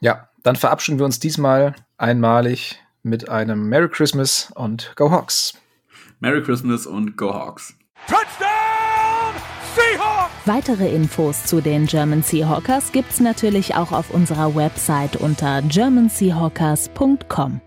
[0.00, 5.54] Ja, dann verabschieden wir uns diesmal einmalig mit einem Merry Christmas und Go Hawks.
[6.20, 7.74] Merry Christmas und Go Hawks.
[8.06, 9.34] Touchdown
[9.74, 10.32] Seahawks!
[10.46, 17.60] Weitere Infos zu den German Seahawkers gibt's natürlich auch auf unserer Website unter germanseahawkers.com.